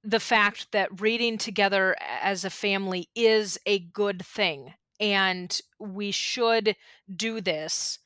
[0.02, 6.74] the fact that reading together as a family is a good thing and we should
[7.14, 7.98] do this.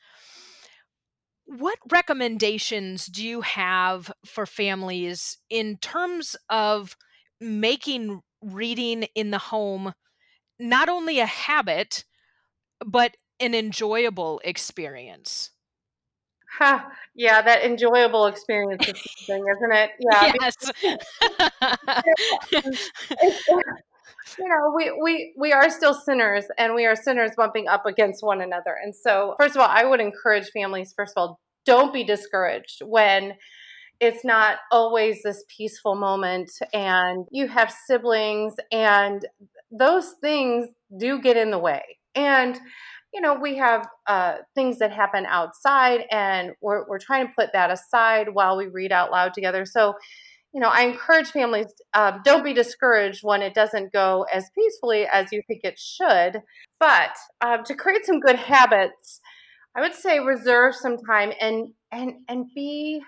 [1.44, 6.96] What recommendations do you have for families in terms of
[7.40, 9.94] making reading in the home
[10.58, 12.04] not only a habit,
[12.84, 15.50] but an enjoyable experience.
[16.58, 19.90] Ha, yeah, that enjoyable experience is something, isn't it?
[20.00, 20.32] Yeah.
[20.40, 20.56] Yes.
[24.38, 28.22] you know, we, we we are still sinners and we are sinners bumping up against
[28.22, 28.76] one another.
[28.82, 32.82] And so, first of all, I would encourage families, first of all, don't be discouraged
[32.84, 33.34] when
[34.00, 39.24] it's not always this peaceful moment and you have siblings and
[39.70, 40.68] those things
[40.98, 41.82] do get in the way.
[42.14, 42.58] And
[43.12, 47.50] you know, we have uh, things that happen outside, and we're, we're trying to put
[47.52, 49.66] that aside while we read out loud together.
[49.66, 49.94] So,
[50.54, 55.06] you know, I encourage families uh, don't be discouraged when it doesn't go as peacefully
[55.12, 56.42] as you think it should.
[56.80, 59.20] But um, to create some good habits,
[59.74, 63.00] I would say reserve some time and and and be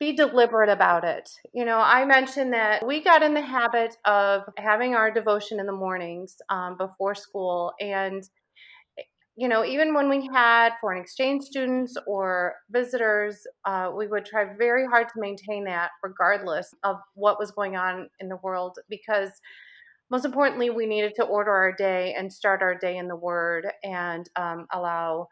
[0.00, 1.30] be deliberate about it.
[1.52, 5.66] You know, I mentioned that we got in the habit of having our devotion in
[5.66, 8.22] the mornings um, before school, and
[9.36, 14.44] you know, even when we had foreign exchange students or visitors, uh, we would try
[14.58, 19.30] very hard to maintain that regardless of what was going on in the world because
[20.12, 23.66] most importantly, we needed to order our day and start our day in the Word
[23.82, 25.26] and um, allow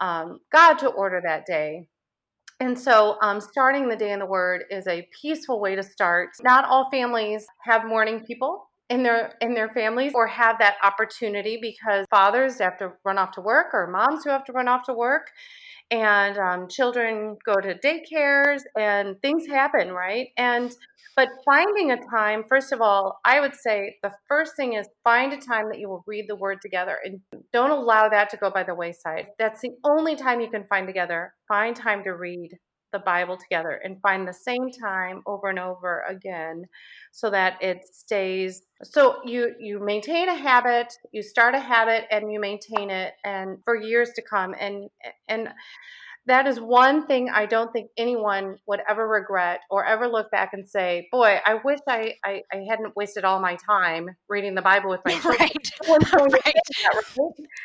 [0.00, 1.86] um, God to order that day.
[2.58, 6.30] And so, um, starting the day in the Word is a peaceful way to start.
[6.42, 11.58] Not all families have morning people in their in their families or have that opportunity
[11.60, 14.84] because fathers have to run off to work or moms who have to run off
[14.84, 15.28] to work
[15.90, 20.28] and um, children go to daycares and things happen right?
[20.36, 20.72] And
[21.16, 25.32] but finding a time first of all i would say the first thing is find
[25.32, 27.20] a time that you will read the word together and
[27.52, 29.28] don't allow that to go by the wayside.
[29.38, 31.32] That's the only time you can find together.
[31.46, 32.50] Find time to read
[32.94, 36.64] the bible together and find the same time over and over again
[37.12, 42.32] so that it stays so you you maintain a habit you start a habit and
[42.32, 44.88] you maintain it and for years to come and
[45.28, 45.48] and
[46.26, 50.50] that is one thing I don't think anyone would ever regret or ever look back
[50.52, 54.62] and say, "Boy, I wish I I, I hadn't wasted all my time reading the
[54.62, 56.56] Bible with my children." Right.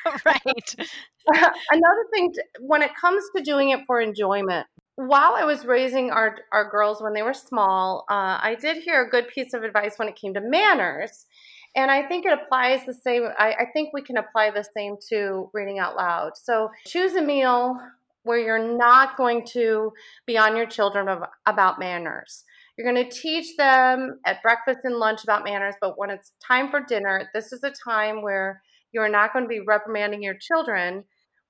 [0.26, 0.26] right.
[0.26, 1.52] right.
[1.72, 4.68] Another thing, to, when it comes to doing it for enjoyment,
[5.00, 9.02] while I was raising our our girls when they were small, uh, I did hear
[9.02, 11.26] a good piece of advice when it came to manners.
[11.74, 13.24] And I think it applies the same.
[13.38, 16.32] I, I, think we can apply the same to reading out loud.
[16.36, 17.80] So choose a meal
[18.24, 19.94] where you're not going to
[20.26, 21.08] be on your children
[21.46, 22.44] about manners.
[22.76, 26.72] You're going to teach them at breakfast and lunch about manners, but when it's time
[26.72, 31.04] for dinner, this is a time where you're not going to be reprimanding your children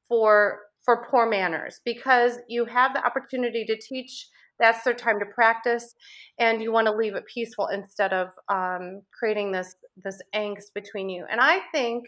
[0.08, 4.28] for for poor manners because you have the opportunity to teach
[4.60, 5.94] that's their time to practice
[6.40, 11.08] and you want to leave it peaceful instead of um, creating this this angst between
[11.08, 11.26] you.
[11.30, 12.06] And i think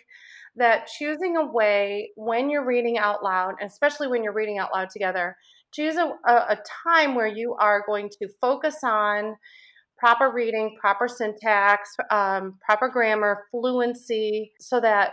[0.55, 4.89] that choosing a way when you're reading out loud, especially when you're reading out loud
[4.89, 5.37] together,
[5.71, 9.35] choose a, a, time where you are going to focus on
[9.99, 15.11] proper reading, proper syntax, um, proper grammar, fluency, so that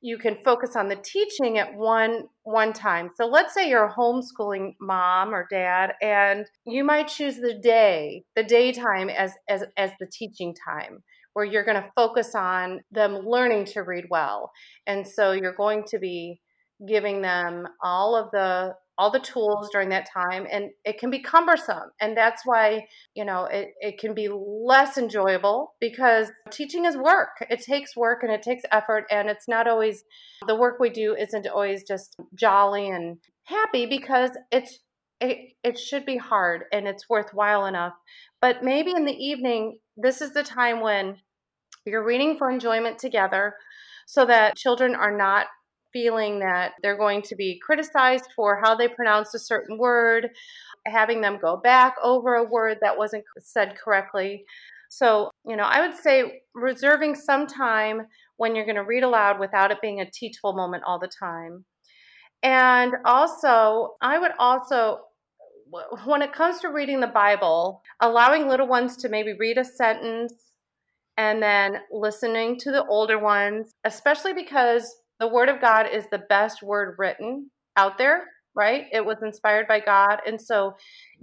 [0.00, 3.10] you can focus on the teaching at one one time.
[3.16, 8.22] So let's say you're a homeschooling mom or dad and you might choose the day,
[8.36, 13.18] the daytime as as as the teaching time where you're going to focus on them
[13.26, 14.52] learning to read well.
[14.86, 16.40] And so you're going to be
[16.88, 21.20] giving them all of the all the tools during that time and it can be
[21.20, 26.96] cumbersome and that's why you know it, it can be less enjoyable because teaching is
[26.96, 27.30] work.
[27.50, 30.04] It takes work and it takes effort and it's not always
[30.46, 34.78] the work we do isn't always just jolly and happy because it's
[35.20, 37.94] it, it should be hard and it's worthwhile enough.
[38.40, 41.16] But maybe in the evening this is the time when
[41.84, 43.54] you're reading for enjoyment together
[44.06, 45.46] so that children are not
[45.92, 50.28] feeling that they're going to be criticized for how they pronounce a certain word,
[50.86, 54.44] having them go back over a word that wasn't said correctly.
[54.88, 58.06] So, you know, I would say reserving some time
[58.36, 61.64] when you're going to read aloud without it being a teachable moment all the time.
[62.42, 65.00] And also, I would also,
[66.04, 70.32] when it comes to reading the Bible, allowing little ones to maybe read a sentence
[71.16, 76.22] and then listening to the older ones, especially because the Word of God is the
[76.28, 78.86] best word written out there, right?
[78.92, 80.18] It was inspired by God.
[80.26, 80.74] And so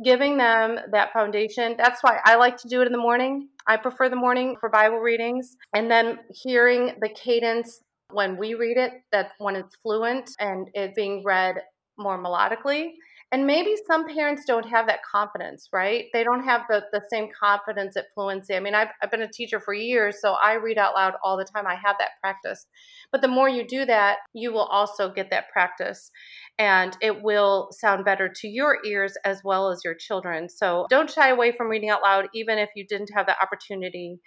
[0.03, 3.49] giving them that foundation, that's why I like to do it in the morning.
[3.67, 5.55] I prefer the morning for Bible readings.
[5.75, 7.81] And then hearing the cadence
[8.11, 11.55] when we read it, that when it's fluent and it being read
[11.97, 12.91] more melodically
[13.33, 16.05] and maybe some parents don't have that confidence right?
[16.13, 18.53] They don't have the, the same confidence at fluency.
[18.53, 21.35] I mean I've, I've been a teacher for years so i read out loud all
[21.35, 21.65] the time.
[21.65, 22.67] I have that practice.
[23.11, 26.11] But the more you do that you will also get that practice
[26.59, 30.47] and it will sound better to your ears as well as your children.
[30.47, 34.19] So don't shy away from reading out loud even if you didn't have the opportunity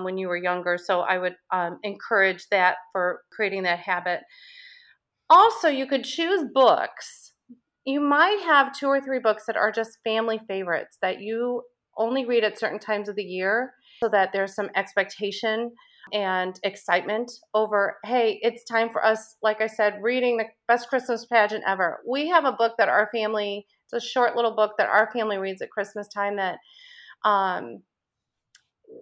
[0.00, 0.78] when you were younger.
[0.78, 4.20] So i would um, encourage that for creating that habit.
[5.28, 7.31] Also you could choose books
[7.84, 11.62] you might have two or three books that are just family favorites that you
[11.96, 15.72] only read at certain times of the year so that there's some expectation
[16.12, 21.26] and excitement over hey it's time for us like i said reading the best christmas
[21.26, 22.00] pageant ever.
[22.08, 25.38] We have a book that our family it's a short little book that our family
[25.38, 26.58] reads at christmas time that
[27.24, 27.82] um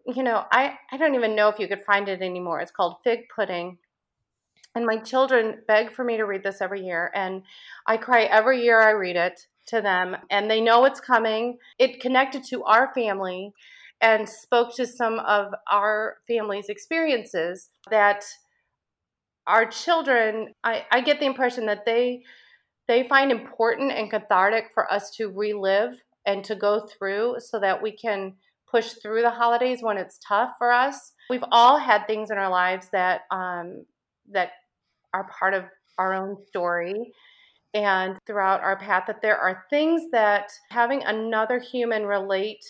[0.06, 2.60] you know i i don't even know if you could find it anymore.
[2.60, 3.78] It's called fig pudding
[4.74, 7.10] and my children beg for me to read this every year.
[7.14, 7.42] And
[7.86, 10.16] I cry every year I read it to them.
[10.30, 11.58] And they know it's coming.
[11.78, 13.52] It connected to our family
[14.00, 18.24] and spoke to some of our family's experiences that
[19.46, 22.22] our children, I, I get the impression that they
[22.86, 27.80] they find important and cathartic for us to relive and to go through so that
[27.80, 28.34] we can
[28.68, 31.12] push through the holidays when it's tough for us.
[31.28, 33.84] We've all had things in our lives that um,
[34.32, 34.50] that
[35.14, 35.64] are part of
[35.98, 37.12] our own story
[37.74, 42.64] and throughout our path that there are things that having another human relate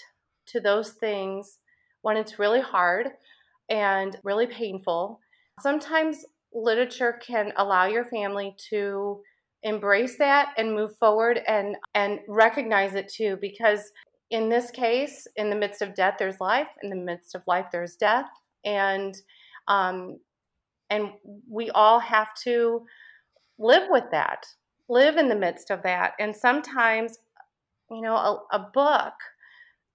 [0.46, 1.58] to those things
[2.02, 3.08] when it's really hard
[3.70, 5.20] and really painful.
[5.60, 9.20] Sometimes literature can allow your family to
[9.62, 13.92] embrace that and move forward and and recognize it too because
[14.30, 17.66] in this case in the midst of death there's life in the midst of life
[17.70, 18.24] there's death
[18.64, 19.16] and
[19.68, 20.18] um
[20.90, 21.10] and
[21.48, 22.84] we all have to
[23.58, 24.46] live with that
[24.88, 27.18] live in the midst of that and sometimes
[27.90, 29.14] you know a, a book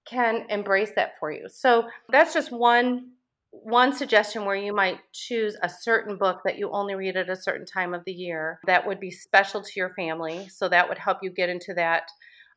[0.06, 3.10] can embrace that for you so that's just one
[3.62, 7.36] one suggestion where you might choose a certain book that you only read at a
[7.36, 10.48] certain time of the year that would be special to your family.
[10.48, 12.04] So that would help you get into that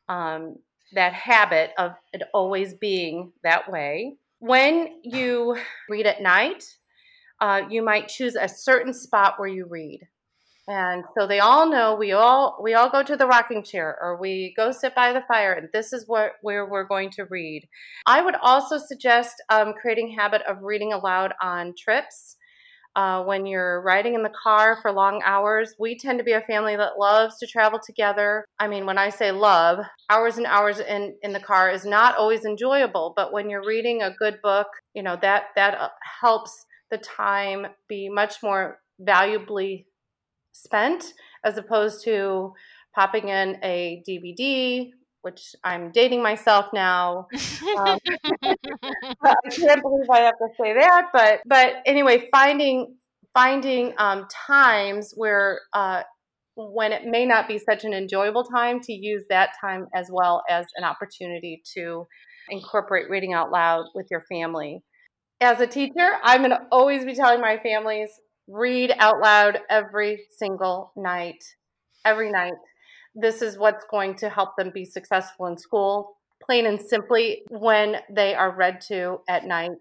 [0.08, 0.58] um,
[0.94, 4.18] that habit of it always being that way.
[4.40, 6.64] When you read at night,
[7.42, 10.08] uh, you might choose a certain spot where you read.
[10.70, 14.22] And so they all know we all we all go to the rocking chair or
[14.22, 17.68] we go sit by the fire and this is what where we're going to read.
[18.06, 22.36] I would also suggest um, creating habit of reading aloud on trips.
[22.96, 26.42] Uh, when you're riding in the car for long hours, we tend to be a
[26.42, 28.46] family that loves to travel together.
[28.60, 29.80] I mean, when I say love,
[30.10, 34.02] hours and hours in, in the car is not always enjoyable, but when you're reading
[34.02, 39.86] a good book, you know, that, that uh, helps the time be much more valuably
[40.52, 41.14] spent
[41.44, 42.54] as opposed to
[42.96, 44.90] popping in a DVD,
[45.22, 47.28] which I'm dating myself now.
[47.78, 48.00] Um,
[48.44, 52.96] I can't believe I have to say that, but but anyway, finding
[53.34, 56.02] finding um, times where uh,
[56.56, 60.44] when it may not be such an enjoyable time to use that time as well
[60.50, 62.06] as an opportunity to
[62.50, 64.84] incorporate reading out loud with your family.
[65.42, 68.10] As a teacher, I'm going to always be telling my families
[68.50, 71.42] read out loud every single night.
[72.04, 72.56] Every night.
[73.16, 77.98] This is what's going to help them be successful in school, plain and simply, when
[78.10, 79.78] they are read to at night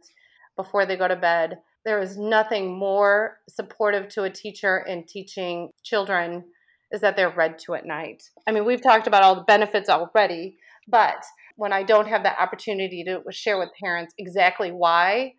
[0.55, 1.59] before they go to bed.
[1.85, 6.45] There is nothing more supportive to a teacher in teaching children
[6.93, 8.23] is that they're read to at night.
[8.47, 10.57] I mean, we've talked about all the benefits already,
[10.87, 11.25] but
[11.57, 15.35] when I don't have that opportunity to share with parents exactly why,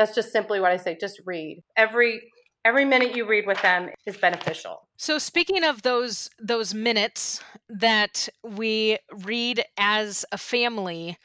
[0.00, 1.62] that's just simply what I say just read.
[1.76, 2.22] Every
[2.64, 4.88] every minute you read with them is beneficial.
[4.96, 11.18] So speaking of those those minutes that we read as a family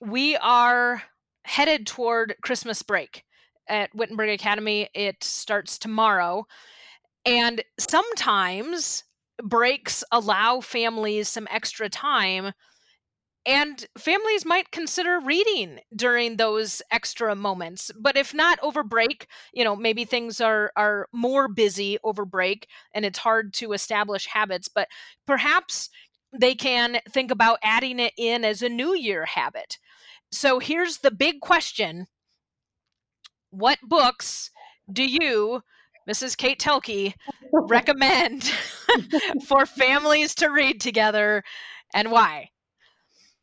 [0.00, 1.02] we are
[1.44, 3.24] headed toward christmas break
[3.68, 4.88] at wittenberg academy.
[4.94, 6.46] It starts tomorrow.
[7.24, 9.04] And sometimes
[9.42, 12.52] breaks allow families some extra time
[13.44, 19.64] and families might consider reading during those extra moments but if not over break you
[19.64, 24.68] know maybe things are are more busy over break and it's hard to establish habits
[24.68, 24.86] but
[25.26, 25.90] perhaps
[26.32, 29.78] they can think about adding it in as a new year habit.
[30.30, 32.06] So here's the big question.
[33.50, 34.50] What books
[34.92, 35.62] do you
[36.10, 37.14] mrs kate Thoelke
[37.52, 38.52] recommend
[39.46, 41.44] for families to read together
[41.94, 42.48] and why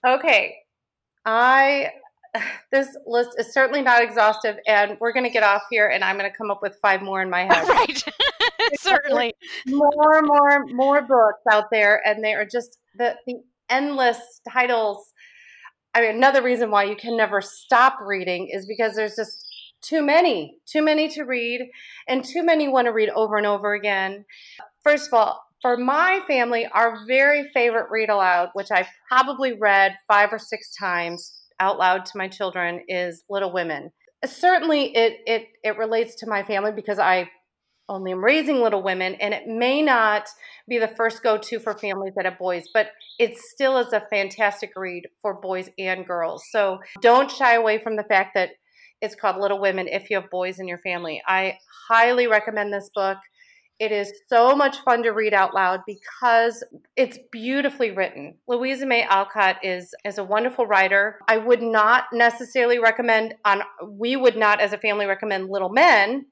[0.05, 0.55] Okay.
[1.25, 1.91] I
[2.71, 6.17] this list is certainly not exhaustive and we're going to get off here and I'm
[6.17, 7.67] going to come up with five more in my head.
[7.67, 8.03] right.
[8.79, 9.33] Certainly.
[9.67, 13.35] More more more books out there and they are just the the
[13.69, 15.13] endless titles.
[15.95, 19.45] I mean another reason why you can never stop reading is because there's just
[19.81, 21.69] too many, too many to read
[22.07, 24.25] and too many want to read over and over again.
[24.83, 29.95] First of all, for my family, our very favorite read aloud, which I've probably read
[30.07, 33.91] five or six times out loud to my children, is Little Women.
[34.25, 37.29] Certainly, it it it relates to my family because I
[37.89, 40.27] only am raising little women, and it may not
[40.67, 44.03] be the first go to for families that have boys, but it still is a
[44.11, 46.43] fantastic read for boys and girls.
[46.51, 48.51] So don't shy away from the fact that
[49.01, 51.21] it's called Little Women if you have boys in your family.
[51.27, 51.57] I
[51.89, 53.17] highly recommend this book.
[53.79, 56.63] It is so much fun to read out loud because
[56.97, 58.35] it's beautifully written.
[58.47, 61.19] Louisa May Alcott is is a wonderful writer.
[61.29, 66.25] I would not necessarily recommend on we would not as a family recommend Little Men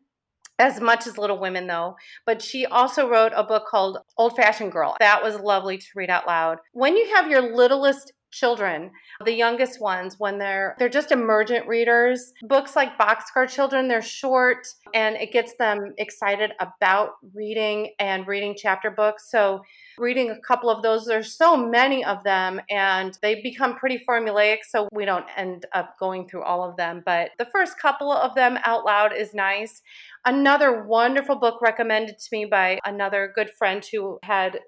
[0.59, 1.95] as much as Little Women though,
[2.25, 4.97] but she also wrote a book called Old Fashioned Girl.
[4.99, 6.57] That was lovely to read out loud.
[6.73, 8.91] When you have your littlest children
[9.25, 12.33] the youngest ones when they're they're just emergent readers.
[12.43, 18.55] Books like boxcar children they're short and it gets them excited about reading and reading
[18.57, 19.29] chapter books.
[19.31, 19.61] So
[19.97, 24.57] reading a couple of those there's so many of them and they become pretty formulaic
[24.67, 27.01] so we don't end up going through all of them.
[27.05, 29.81] But the first couple of them out loud is nice.
[30.25, 34.59] Another wonderful book recommended to me by another good friend who had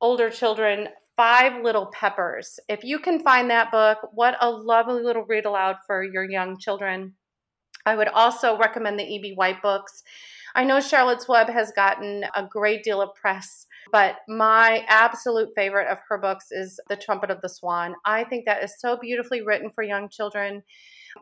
[0.00, 0.88] older children
[1.18, 2.60] Five Little Peppers.
[2.68, 6.56] If you can find that book, what a lovely little read aloud for your young
[6.60, 7.14] children.
[7.84, 9.32] I would also recommend the E.B.
[9.34, 10.04] White books.
[10.54, 15.88] I know Charlotte's Web has gotten a great deal of press, but my absolute favorite
[15.90, 17.96] of her books is The Trumpet of the Swan.
[18.04, 20.62] I think that is so beautifully written for young children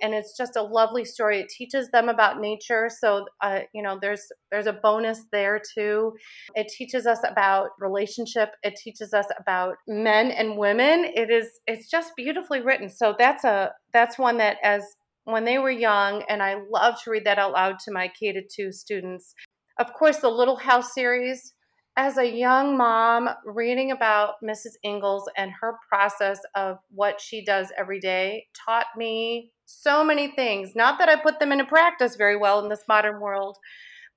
[0.03, 1.41] and it's just a lovely story.
[1.41, 6.15] It teaches them about nature, so uh, you know there's there's a bonus there too.
[6.55, 8.51] It teaches us about relationship.
[8.63, 11.11] It teaches us about men and women.
[11.15, 12.89] It is it's just beautifully written.
[12.91, 14.83] So that's a that's one that as
[15.25, 18.33] when they were young, and I love to read that out loud to my K
[18.33, 19.35] to two students.
[19.79, 21.53] Of course, the Little House series
[21.97, 24.75] as a young mom, reading about Mrs.
[24.85, 30.73] Ingalls and her process of what she does every day taught me so many things.
[30.77, 33.57] Not that I put them into practice very well in this modern world,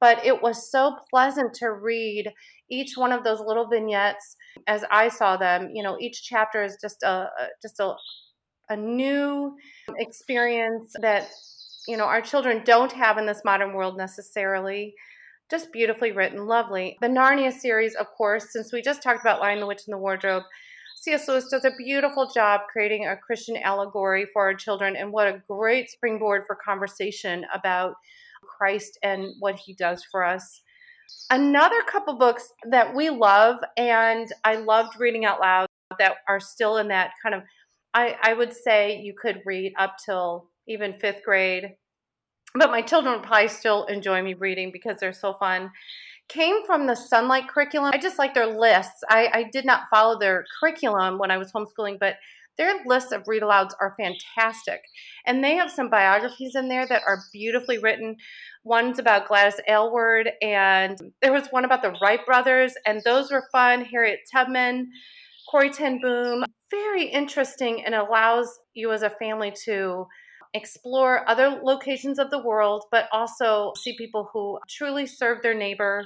[0.02, 2.32] but it was so pleasant to read
[2.70, 4.36] each one of those little vignettes
[4.68, 5.70] as I saw them.
[5.74, 7.30] You know, each chapter is just a
[7.62, 7.96] just a
[8.70, 9.56] a new
[9.98, 11.30] experience that
[11.88, 14.94] you know our children don't have in this modern world necessarily
[15.50, 19.60] just beautifully written lovely the narnia series of course since we just talked about lion
[19.60, 20.44] the witch in the wardrobe
[21.02, 21.30] C.S.
[21.30, 25.42] Lewis does a beautiful job creating a Christian allegory for our children, and what a
[25.48, 27.94] great springboard for conversation about
[28.44, 30.62] Christ and what he does for us.
[31.30, 35.68] Another couple books that we love and I loved reading out loud
[36.00, 37.44] that are still in that kind of,
[37.94, 41.76] I, I would say you could read up till even fifth grade,
[42.56, 45.72] but my children probably still enjoy me reading because they're so fun
[46.30, 47.92] came from the Sonlight curriculum.
[47.94, 49.04] I just like their lists.
[49.10, 52.16] I, I did not follow their curriculum when I was homeschooling, but
[52.58, 54.82] their lists of read alouds are fantastic.
[55.26, 58.18] And they have some biographies in there that are beautifully written.
[58.64, 63.48] One's about Gladys Aylward, and there was one about the Wright brothers, and those were
[63.52, 63.86] fun.
[63.86, 64.92] Harriet Tubman,
[65.50, 66.44] Corrie Ten Boom.
[66.70, 70.06] Very interesting and allows you as a family to
[70.54, 76.06] explore other locations of the world, but also see people who truly serve their neighbor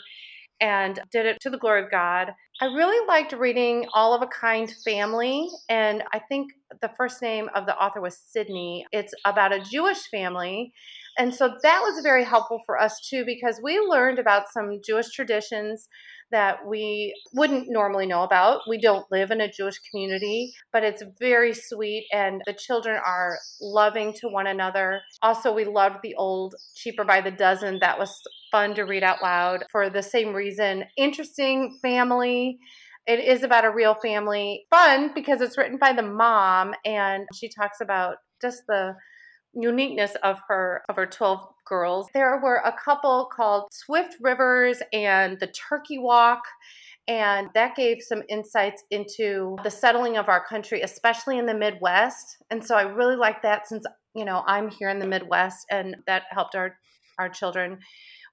[0.61, 2.31] and did it to the glory of God.
[2.61, 7.49] I really liked reading All of a Kind Family, and I think the first name
[7.55, 8.85] of the author was Sydney.
[8.91, 10.71] It's about a Jewish family.
[11.17, 15.09] And so that was very helpful for us too, because we learned about some Jewish
[15.11, 15.87] traditions
[16.33, 18.61] that we wouldn't normally know about.
[18.67, 23.37] We don't live in a Jewish community, but it's very sweet and the children are
[23.61, 25.01] loving to one another.
[25.21, 27.79] Also, we loved the old Cheaper by the Dozen.
[27.79, 28.19] That was
[28.51, 30.83] fun to read out loud for the same reason.
[30.97, 32.57] Interesting family.
[33.05, 34.65] It is about a real family.
[34.71, 38.95] Fun because it's written by the mom and she talks about just the
[39.53, 42.07] uniqueness of her of her 12 girls.
[42.13, 46.43] There were a couple called Swift Rivers and the Turkey Walk.
[47.07, 52.37] And that gave some insights into the settling of our country, especially in the Midwest.
[52.49, 53.85] And so I really like that since,
[54.15, 56.77] you know, I'm here in the Midwest and that helped our,
[57.19, 57.79] our children.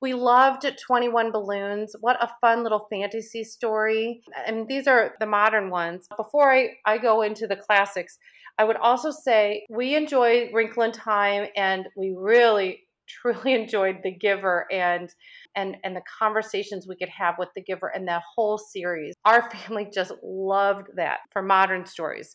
[0.00, 1.94] We loved 21 Balloons.
[2.00, 4.22] What a fun little fantasy story.
[4.46, 6.06] And these are the modern ones.
[6.16, 8.18] Before I, I go into the classics,
[8.56, 12.80] I would also say we enjoy Wrinkle in Time and we really
[13.22, 15.08] truly enjoyed The Giver and
[15.56, 19.14] and and the conversations we could have with The Giver and that whole series.
[19.24, 22.34] Our family just loved that for modern stories.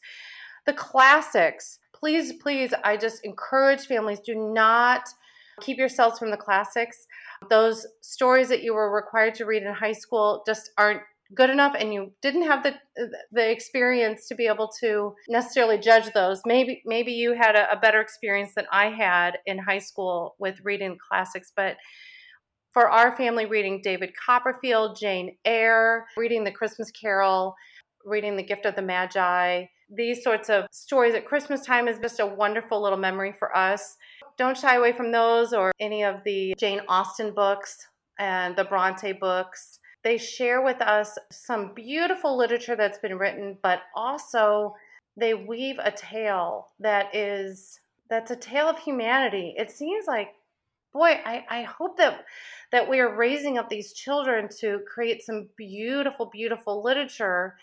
[0.65, 5.07] The classics, please please I just encourage families do not
[5.61, 7.07] keep yourselves from the classics.
[7.49, 11.01] Those stories that you were required to read in high school just aren't
[11.33, 12.75] good enough and you didn't have the
[13.31, 16.41] the experience to be able to necessarily judge those.
[16.45, 20.59] Maybe maybe you had a, a better experience than i had in high school with
[20.63, 21.77] reading classics but
[22.73, 27.55] for our family reading david copperfield jane eyre reading the christmas carol
[28.05, 32.19] reading the gift of the magi these sorts of stories at christmas time is just
[32.19, 33.97] a wonderful little memory for us.
[34.37, 39.13] Don't shy away from those or any of the jane austen books and the bronte
[39.13, 44.75] books they share with us some beautiful literature that's been written, but also
[45.17, 49.55] they weave a tale that is that's a tale of humanity.
[49.57, 50.29] It seems like
[50.93, 52.23] boy, I, I hope that
[52.71, 57.55] that we are raising up these children to create some beautiful, beautiful literature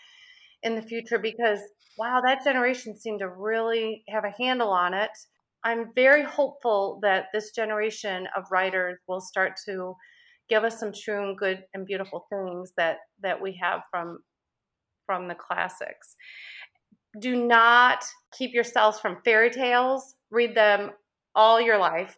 [0.63, 1.61] in the future because
[1.97, 5.11] wow, that generation seemed to really have a handle on it.
[5.63, 9.95] I'm very hopeful that this generation of writers will start to
[10.49, 14.19] give us some true and good and beautiful things that that we have from
[15.05, 16.15] from the classics.
[17.19, 18.03] Do not
[18.37, 20.15] keep yourselves from fairy tales.
[20.31, 20.91] Read them
[21.35, 22.17] all your life.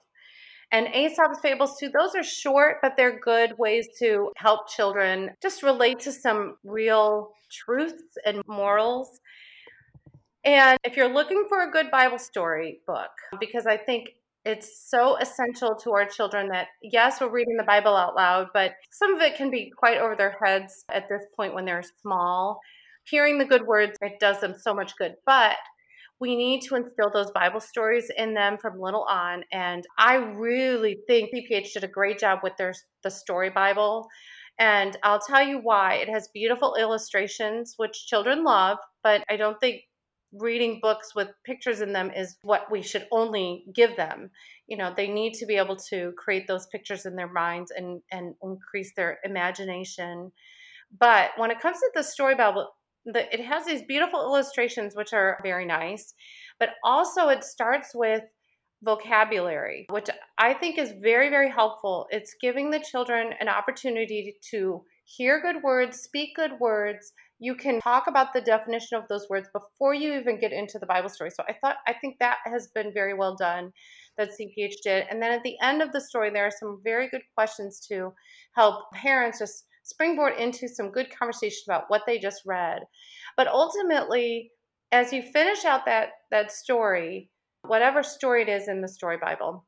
[0.71, 5.63] And Aesop's fables too, those are short, but they're good ways to help children just
[5.63, 9.19] relate to some real truths and morals
[10.45, 13.09] and if you're looking for a good Bible story book,
[13.39, 14.09] because I think
[14.45, 18.73] it's so essential to our children that yes, we're reading the Bible out loud, but
[18.91, 22.59] some of it can be quite over their heads at this point when they're small.
[23.05, 25.15] Hearing the good words, it does them so much good.
[25.25, 25.57] But
[26.19, 29.43] we need to instill those Bible stories in them from little on.
[29.51, 32.73] And I really think CPH did a great job with their
[33.03, 34.07] the story Bible.
[34.57, 35.95] And I'll tell you why.
[35.95, 39.81] It has beautiful illustrations, which children love, but I don't think
[40.39, 44.29] reading books with pictures in them is what we should only give them.
[44.67, 48.01] You know, they need to be able to create those pictures in their minds and
[48.11, 50.31] and increase their imagination.
[50.97, 52.69] But when it comes to the story Bible,
[53.05, 56.13] the, it has these beautiful illustrations which are very nice,
[56.59, 58.23] but also it starts with
[58.83, 62.07] vocabulary, which I think is very very helpful.
[62.09, 67.81] It's giving the children an opportunity to hear good words, speak good words, you can
[67.81, 71.31] talk about the definition of those words before you even get into the Bible story.
[71.31, 73.71] So I thought, I think that has been very well done
[74.17, 75.05] that CPH did.
[75.09, 78.13] And then at the end of the story, there are some very good questions to
[78.55, 82.81] help parents just springboard into some good conversation about what they just read.
[83.35, 84.51] But ultimately,
[84.91, 87.29] as you finish out that that story,
[87.63, 89.65] whatever story it is in the story Bible,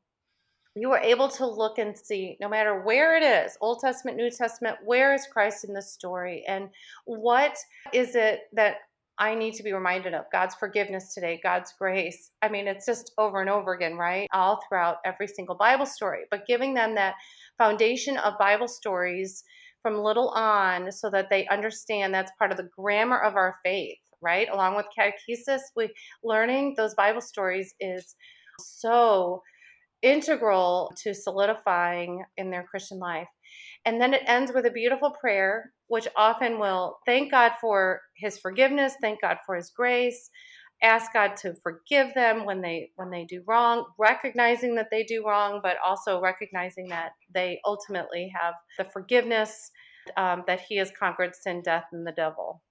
[0.74, 4.30] you are able to look and see no matter where it is old testament new
[4.30, 6.44] testament where is christ in the story?
[6.46, 6.68] And
[7.04, 7.56] what
[7.92, 8.76] is it that
[9.18, 10.24] i need to be reminded of?
[10.32, 12.30] God's forgiveness today god's grace.
[12.42, 14.28] I mean it's just over and over again right?
[14.32, 16.24] All throughout every single bible story.
[16.30, 17.14] But giving them that
[17.56, 19.44] foundation of bible stories
[19.82, 23.98] from little on so that they understand that's part of the grammar of our faith
[24.20, 24.48] right?
[24.52, 25.92] Along with catechesis we
[26.22, 28.14] learning those bible stories is
[28.60, 29.42] so
[30.02, 33.28] integral to solidifying in their Christian life.
[33.84, 38.38] And then it ends with a beautiful prayer, which often will thank God for his
[38.38, 40.30] forgiveness, thank God for his grace,
[40.82, 45.24] ask God to forgive them when they when they do wrong, recognizing that they do
[45.26, 49.70] wrong, but also recognizing that they ultimately have the forgiveness
[50.16, 52.62] um, that he has conquered sin, death, and the devil.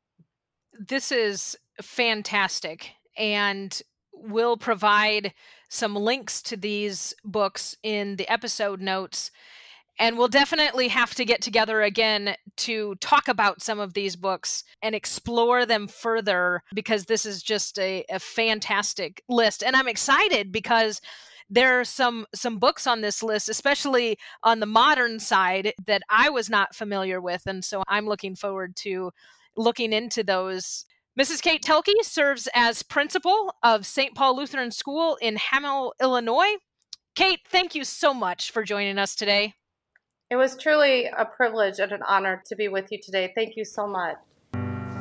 [0.80, 2.92] This is fantastic.
[3.18, 3.82] And
[4.24, 5.34] will provide
[5.70, 9.32] some links to these books in the episode notes.
[10.00, 14.64] And we'll definitely have to get together again to talk about some of these books
[14.84, 19.64] and explore them further because this is just a, a fantastic list.
[19.64, 21.02] And I'm excited because
[21.50, 26.30] there are some some books on this list especially on the modern side that i
[26.30, 29.12] was not familiar with and so i'm looking forward to
[29.56, 30.86] looking into those
[31.18, 31.42] Mrs.
[31.42, 34.14] Kate Thoelke serves as principal of St.
[34.14, 36.58] Paul Lutheran School in Hamel, Illinois.
[37.16, 39.56] Kate, thank you so much for joining us today.
[40.30, 43.32] It was truly a privilege and an honor to be with you today.
[43.34, 44.18] Thank you so much.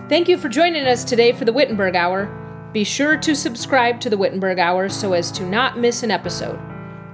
[0.08, 2.32] Thank you for joining us today for the Wittenberg Hour.
[2.72, 6.58] Be sure to subscribe to the Wittenberg Hour so as to not miss an episode.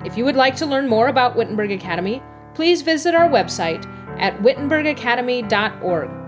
[0.05, 2.22] If you would like to learn more about Wittenberg Academy,
[2.55, 3.84] please visit our website
[4.20, 6.22] at wittenbergacademy.org.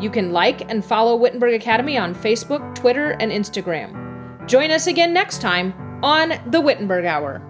[0.00, 4.46] You can like and follow Wittenberg Academy on Facebook, Twitter, and Instagram.
[4.46, 7.42] Join us again next time on the Wittenberg Hour.